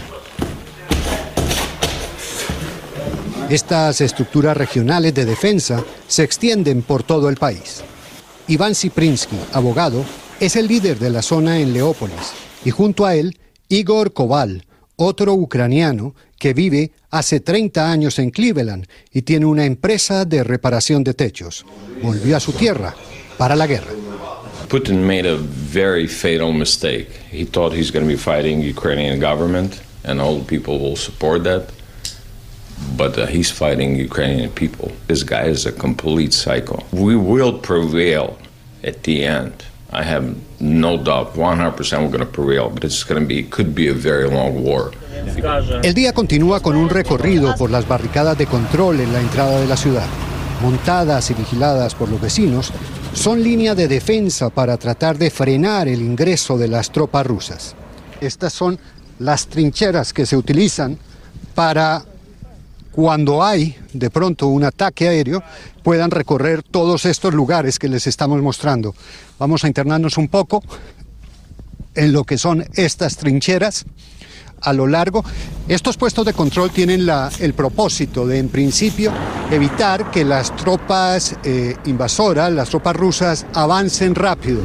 Estas 3.50 4.02
estructuras 4.02 4.58
regionales 4.58 5.14
de 5.14 5.24
defensa 5.24 5.84
se 6.08 6.24
extienden 6.24 6.82
por 6.82 7.04
todo 7.04 7.30
el 7.30 7.36
país. 7.36 7.84
Iván 8.48 8.74
Siprinsky, 8.74 9.38
abogado, 9.54 10.04
es 10.40 10.56
el 10.56 10.68
líder 10.68 10.98
de 10.98 11.12
la 11.12 11.22
zona 11.22 11.60
en 11.60 11.72
Leópolis 11.72 12.34
y 12.64 12.72
junto 12.72 13.06
a 13.06 13.14
él 13.16 13.38
Igor 13.70 14.14
Koval, 14.14 14.66
otro 14.96 15.34
ucraniano 15.34 16.16
que 16.40 16.56
vive 16.56 16.92
hace 17.12 17.40
30 17.40 17.92
años 17.92 18.18
en 18.18 18.32
Cleveland 18.32 18.88
y 19.14 19.22
tiene 19.22 19.46
una 19.46 19.66
empresa 19.66 20.26
de 20.26 20.44
reparación 20.44 21.04
de 21.04 21.14
techos. 21.14 21.68
Volvió 22.02 22.38
a 22.38 22.40
su 22.40 22.52
tierra 22.52 22.96
para 23.38 23.56
la 23.56 23.68
guerra. 23.68 23.92
Putin 24.70 25.06
made 25.06 25.30
a 25.30 25.38
very 25.72 26.08
fatal 26.08 26.52
mistake. 26.52 27.10
He 27.32 27.46
thought 27.46 27.74
he's 27.74 27.92
going 27.92 28.04
to 28.04 28.12
be 28.12 28.18
fighting 28.18 28.60
Ukrainian 28.64 29.20
government 29.20 29.76
and 30.04 30.20
all 30.20 30.44
people 30.44 30.80
will 30.80 30.98
support 30.98 31.44
that. 31.44 31.70
But 32.98 33.18
uh, 33.18 33.26
he's 33.26 33.52
fighting 33.52 33.96
Ukrainian 33.96 34.52
people. 34.52 34.92
This 35.08 35.24
guy 35.24 35.46
is 35.46 35.66
a 35.66 35.72
complete 35.72 36.34
psycho. 36.34 36.84
We 36.92 37.16
will 37.16 37.54
prevail 37.60 38.38
at 38.84 39.04
the 39.04 39.26
end. 39.26 39.54
I 39.92 40.04
have 40.04 40.36
no 40.60 40.98
doubt, 40.98 41.36
100% 41.36 42.02
we're 42.02 42.08
going 42.08 42.20
to 42.20 42.26
prevail, 42.26 42.70
but 42.70 42.84
it's 42.84 43.04
going 43.04 43.22
to 43.22 43.28
be, 43.28 43.44
could 43.44 43.74
be 43.74 43.88
a 43.88 43.94
very 43.94 44.30
long 44.30 44.64
war. 44.64 44.92
El 45.84 45.94
día 45.94 46.14
continúa 46.14 46.60
con 46.62 46.76
un 46.76 46.90
recorrido 46.90 47.56
por 47.56 47.70
las 47.72 47.88
barricadas 47.88 48.38
de 48.38 48.46
control 48.46 49.00
en 49.00 49.14
la 49.14 49.22
entrada 49.22 49.60
de 49.60 49.68
la 49.68 49.78
ciudad. 49.78 50.08
Montadas 50.62 51.32
y 51.32 51.34
vigiladas 51.34 51.96
por 51.96 52.10
los 52.10 52.20
vecinos, 52.22 52.72
son 53.14 53.42
línea 53.42 53.76
de 53.76 53.88
defensa 53.88 54.50
para 54.50 54.78
tratar 54.78 55.18
de 55.18 55.30
frenar 55.30 55.88
el 55.88 56.02
ingreso 56.02 56.58
de 56.58 56.68
las 56.68 56.92
tropas 56.92 57.26
rusas. 57.26 57.76
Estas 58.20 58.54
son 58.54 58.78
las 59.20 59.48
trincheras 59.48 60.12
que 60.12 60.26
se 60.26 60.36
utilizan 60.36 60.98
para 61.54 62.04
cuando 62.96 63.44
hay 63.44 63.76
de 63.92 64.10
pronto 64.10 64.48
un 64.48 64.64
ataque 64.64 65.10
aéreo, 65.10 65.44
puedan 65.84 66.12
recorrer 66.12 66.64
todos 66.64 67.06
estos 67.06 67.34
lugares 67.34 67.78
que 67.78 67.90
les 67.90 68.08
estamos 68.08 68.42
mostrando. 68.42 68.96
Vamos 69.38 69.66
a 69.66 69.68
internarnos 69.68 70.18
un 70.18 70.30
poco 70.30 70.64
en 71.94 72.14
lo 72.14 72.24
que 72.24 72.38
son 72.38 72.66
estas 72.76 73.18
trincheras 73.18 73.86
a 74.62 74.72
lo 74.72 74.88
largo. 74.88 75.26
Estos 75.68 75.98
puestos 75.98 76.26
de 76.26 76.32
control 76.32 76.72
tienen 76.72 77.06
el 77.40 77.54
propósito 77.54 78.26
de, 78.26 78.40
en 78.40 78.48
principio, 78.48 79.12
evitar 79.52 80.10
que 80.10 80.24
las 80.24 80.56
tropas 80.56 81.36
eh, 81.44 81.76
invasoras, 81.86 82.50
las 82.54 82.70
tropas 82.70 82.96
rusas, 82.96 83.46
avancen 83.54 84.16
rápido. 84.16 84.62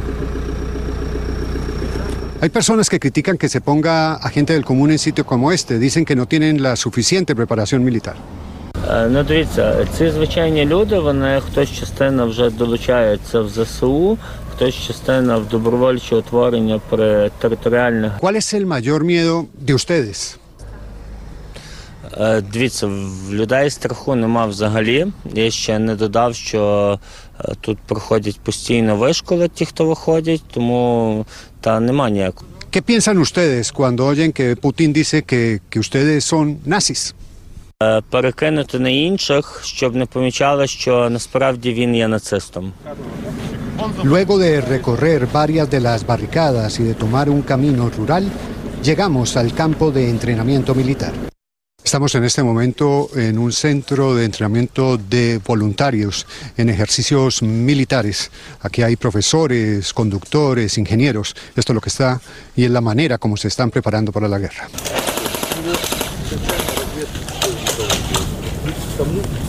Hay 2.40 2.50
personas 2.50 2.90
que 2.90 2.98
critican 3.00 3.36
que 3.38 3.48
se 3.48 3.60
ponga 3.60 4.14
a 4.14 4.28
gente 4.28 4.52
del 4.52 4.64
común 4.64 4.90
en 4.90 4.98
sitio 4.98 5.24
como 5.24 5.52
este. 5.52 5.78
Dicen 5.78 6.04
que 6.04 6.14
no 6.14 6.26
tienen 6.26 6.62
la 6.62 6.76
suficiente 6.76 7.34
preparación 7.34 7.82
militar. 7.84 8.16
Ну, 9.10 9.22
дивіться, 9.22 9.86
ці 9.98 10.10
звичайні 10.10 10.64
люди, 10.66 10.98
вони 10.98 11.40
хтось 11.40 11.70
частина 11.72 12.24
вже 12.24 12.50
долучається 12.50 13.40
в 13.40 13.48
ЗСУ, 13.48 14.18
хтось 14.52 14.74
частина 14.74 15.36
в 15.36 15.48
добровольче 15.48 16.16
утворення 16.16 16.80
при 16.90 17.30
територіальних. 17.38 18.12
¿Cuál 18.20 18.36
es 18.36 18.54
el 18.60 18.66
mayor 18.66 19.02
miedo 19.04 19.46
de 19.66 19.74
ustedes? 19.74 20.36
Е, 22.20 22.40
Дивіться, 22.52 22.86
в 22.86 23.34
людей 23.34 23.70
страху 23.70 24.14
нема 24.14 24.46
взагалі. 24.46 25.06
Я 25.34 25.50
ще 25.50 25.78
не 25.78 25.94
додав, 25.94 26.34
що 26.34 26.62
е, 26.94 27.06
тут 27.60 27.78
проходять 27.86 28.40
постійно 28.40 28.96
вишколи, 28.96 29.48
ті, 29.48 29.64
хто 29.64 29.84
виходять, 29.84 30.42
тому 30.52 31.26
та 31.60 31.80
нема 31.80 32.10
ніякого. 32.10 32.46
¿Qué 32.72 32.82
piensan 32.82 33.16
ustedes 33.18 33.72
cuando 33.72 34.04
oyen 34.04 34.32
que 34.32 34.54
Putin 34.54 34.92
dice 34.92 35.22
que, 35.22 35.60
que 35.70 35.78
ustedes 35.80 36.24
son 36.32 36.56
nazis? 36.66 37.14
Е, 37.82 38.02
Перекинути 38.10 38.78
на 38.78 38.88
інших, 38.90 39.60
щоб 39.64 39.96
не 39.96 40.06
помічали, 40.06 40.66
що 40.66 41.10
насправді 41.10 41.72
він 41.72 41.94
є 41.94 42.08
нацистом. 42.08 42.72
Luego 44.04 44.38
de 44.38 44.60
recorrer 44.60 45.20
varias 45.32 45.68
de 45.74 45.80
las 45.80 46.00
barricadas 46.06 46.80
y 46.80 46.82
de 46.90 46.94
tomar 46.94 47.26
un 47.36 47.42
camino 47.42 47.90
rural, 47.98 48.24
llegamos 48.82 49.36
al 49.36 49.48
campo 49.62 49.90
de 49.90 50.02
entrenamiento 50.10 50.74
militar. 50.74 51.12
Estamos 51.83 52.13
en 52.15 52.23
este 52.23 52.43
momento 52.43 53.09
en 53.15 53.37
un 53.37 53.51
centro 53.51 54.15
de 54.15 54.25
entrenamiento 54.25 54.97
de 54.97 55.41
voluntarios 55.45 56.27
en 56.55 56.69
ejercicios 56.69 57.41
militares. 57.41 58.31
Aquí 58.61 58.83
hay 58.83 58.95
profesores, 58.95 59.91
conductores, 59.91 60.77
ingenieros. 60.77 61.35
Esto 61.55 61.73
es 61.73 61.75
lo 61.75 61.81
que 61.81 61.89
está 61.89 62.21
y 62.55 62.65
es 62.65 62.71
la 62.71 62.81
manera 62.81 63.17
como 63.17 63.35
se 63.35 63.47
están 63.47 63.71
preparando 63.71 64.11
para 64.11 64.27
la 64.27 64.37
guerra. 64.37 64.69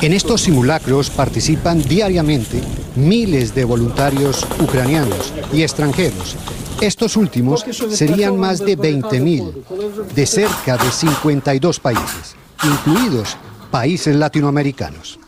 En 0.00 0.12
estos 0.12 0.40
simulacros 0.40 1.10
participan 1.10 1.82
diariamente 1.82 2.60
miles 2.96 3.54
de 3.54 3.64
voluntarios 3.64 4.46
ucranianos 4.58 5.32
y 5.52 5.62
extranjeros. 5.62 6.36
Estos 6.81 7.17
últimos 7.17 7.65
serían 7.89 8.37
más 8.37 8.59
de 8.59 8.77
20.000 8.77 10.07
de 10.13 10.25
cerca 10.25 10.77
de 10.77 10.91
52 10.91 11.79
países, 11.79 12.35
incluidos 12.63 13.37
países 13.71 14.15
latinoamericanos. 14.15 15.19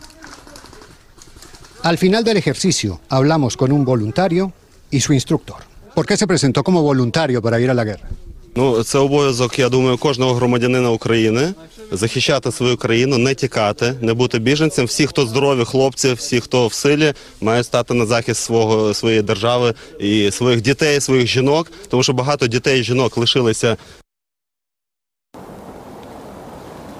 Al 1.82 1.98
final 1.98 2.24
del 2.24 2.38
ejercicio 2.38 3.00
hablamos 3.10 3.58
con 3.58 3.72
un 3.72 3.84
voluntario 3.86 4.54
y 4.92 5.00
su 5.00 5.14
instructor. 5.14 5.58
¿Por 5.96 6.06
qué 6.06 6.18
se 6.18 6.28
presentó 6.28 6.64
como 6.64 6.84
voluntario 6.84 7.42
para 7.42 7.60
ir 7.60 7.70
a 7.70 7.74
la 7.74 7.84
guerra? 7.84 8.10
Ну, 8.56 8.84
це 8.84 8.98
обов'язок, 8.98 9.60
я 9.60 9.70
думаю, 9.70 9.98
кожного 9.98 10.34
громадянина 10.34 10.90
України 10.92 11.54
Захищати 11.97 12.53
свою 12.53 12.77
країну, 12.77 13.19
не 13.19 13.35
тікати, 13.35 13.95
не 14.01 14.15
бути 14.15 14.39
біженцем. 14.39 14.87
Всі, 14.87 15.07
хто 15.07 15.27
здорові, 15.27 15.65
хлопці, 15.65 16.13
всі, 16.13 16.41
хто 16.41 16.67
в 16.67 16.73
силі, 16.73 17.13
мають 17.41 17.67
стати 17.67 17.95
на 17.95 18.07
захист 18.07 18.43
свого 18.43 18.95
своєї 18.95 19.23
держави 19.23 19.75
і 19.99 20.31
своїх 20.31 20.63
дітей, 20.63 21.01
своїх 21.01 21.27
жінок, 21.27 21.73
тому 21.89 22.03
що 22.03 22.13
багато 22.13 22.47
дітей 22.47 22.81
і 22.81 22.83
жінок 22.83 23.17
лишилися 23.17 23.77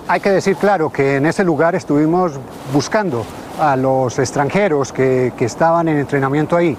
Hay 0.07 0.21
que 0.21 0.31
decir 0.31 0.57
claro 0.57 0.91
que 0.91 1.17
en 1.17 1.25
ese 1.25 1.43
lugar 1.45 1.75
estuvimos 1.75 2.33
buscando 2.75 3.25
a 3.59 3.75
los 3.75 4.19
extranjeros 4.19 4.93
que, 4.93 5.33
que 5.39 5.47
estaban 5.47 5.89
en 5.89 5.97
entrenamiento 5.97 6.57
ahí. 6.57 6.77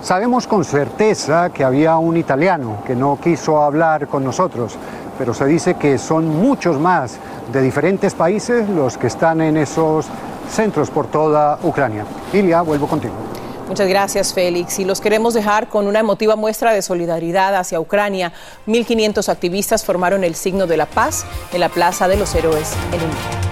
Sabemos 0.00 0.46
con 0.46 0.64
certeza 0.64 1.50
que 1.50 1.64
había 1.64 1.96
un 1.96 2.16
italiano 2.16 2.84
que 2.86 2.94
no 2.94 3.18
quiso 3.20 3.60
hablar 3.60 4.06
con 4.06 4.22
nosotros, 4.22 4.76
pero 5.18 5.34
se 5.34 5.46
dice 5.46 5.74
que 5.74 5.98
son 5.98 6.28
muchos 6.28 6.78
más 6.78 7.18
de 7.52 7.62
diferentes 7.62 8.14
países 8.14 8.68
los 8.68 8.98
que 8.98 9.06
están 9.06 9.40
en 9.40 9.56
esos 9.56 10.06
centros 10.50 10.90
por 10.90 11.06
toda 11.08 11.58
Ucrania. 11.62 12.04
Ilia, 12.32 12.62
vuelvo 12.62 12.86
contigo. 12.86 13.14
Muchas 13.68 13.88
gracias, 13.88 14.32
Félix. 14.32 14.78
Y 14.78 14.84
los 14.84 15.00
queremos 15.00 15.34
dejar 15.34 15.68
con 15.68 15.86
una 15.86 15.98
emotiva 15.98 16.36
muestra 16.36 16.72
de 16.72 16.82
solidaridad 16.82 17.56
hacia 17.56 17.80
Ucrania. 17.80 18.32
1.500 18.66 19.28
activistas 19.28 19.84
formaron 19.84 20.22
el 20.22 20.36
signo 20.36 20.66
de 20.66 20.76
la 20.76 20.86
paz 20.86 21.24
en 21.52 21.60
la 21.60 21.68
Plaza 21.68 22.06
de 22.06 22.16
los 22.16 22.34
Héroes 22.34 22.72
en 22.92 23.02
Unida. 23.02 23.45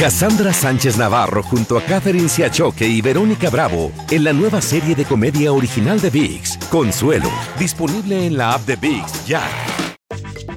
Cassandra 0.00 0.54
Sánchez 0.54 0.96
Navarro 0.96 1.42
junto 1.42 1.76
a 1.76 1.82
Catherine 1.82 2.30
Siachoque 2.30 2.88
y 2.88 3.02
Verónica 3.02 3.50
Bravo 3.50 3.92
en 4.10 4.24
la 4.24 4.32
nueva 4.32 4.62
serie 4.62 4.94
de 4.94 5.04
comedia 5.04 5.52
original 5.52 6.00
de 6.00 6.08
VIX, 6.08 6.56
Consuelo, 6.70 7.28
disponible 7.58 8.26
en 8.26 8.38
la 8.38 8.54
app 8.54 8.62
de 8.62 8.76
VIX 8.76 9.26
ya. 9.26 9.42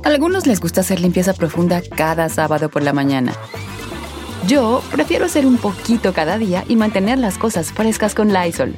A 0.02 0.08
algunos 0.08 0.48
les 0.48 0.62
gusta 0.62 0.80
hacer 0.80 1.02
limpieza 1.02 1.34
profunda 1.34 1.82
cada 1.82 2.30
sábado 2.30 2.70
por 2.70 2.84
la 2.84 2.94
mañana. 2.94 3.34
Yo 4.48 4.82
prefiero 4.94 5.26
hacer 5.26 5.46
un 5.46 5.58
poquito 5.58 6.14
cada 6.14 6.38
día 6.38 6.64
y 6.70 6.78
mantener 6.78 7.20
las 7.20 7.38
cosas 7.38 7.74
frescas 7.74 8.16
con 8.16 8.32
Lysol. 8.32 8.78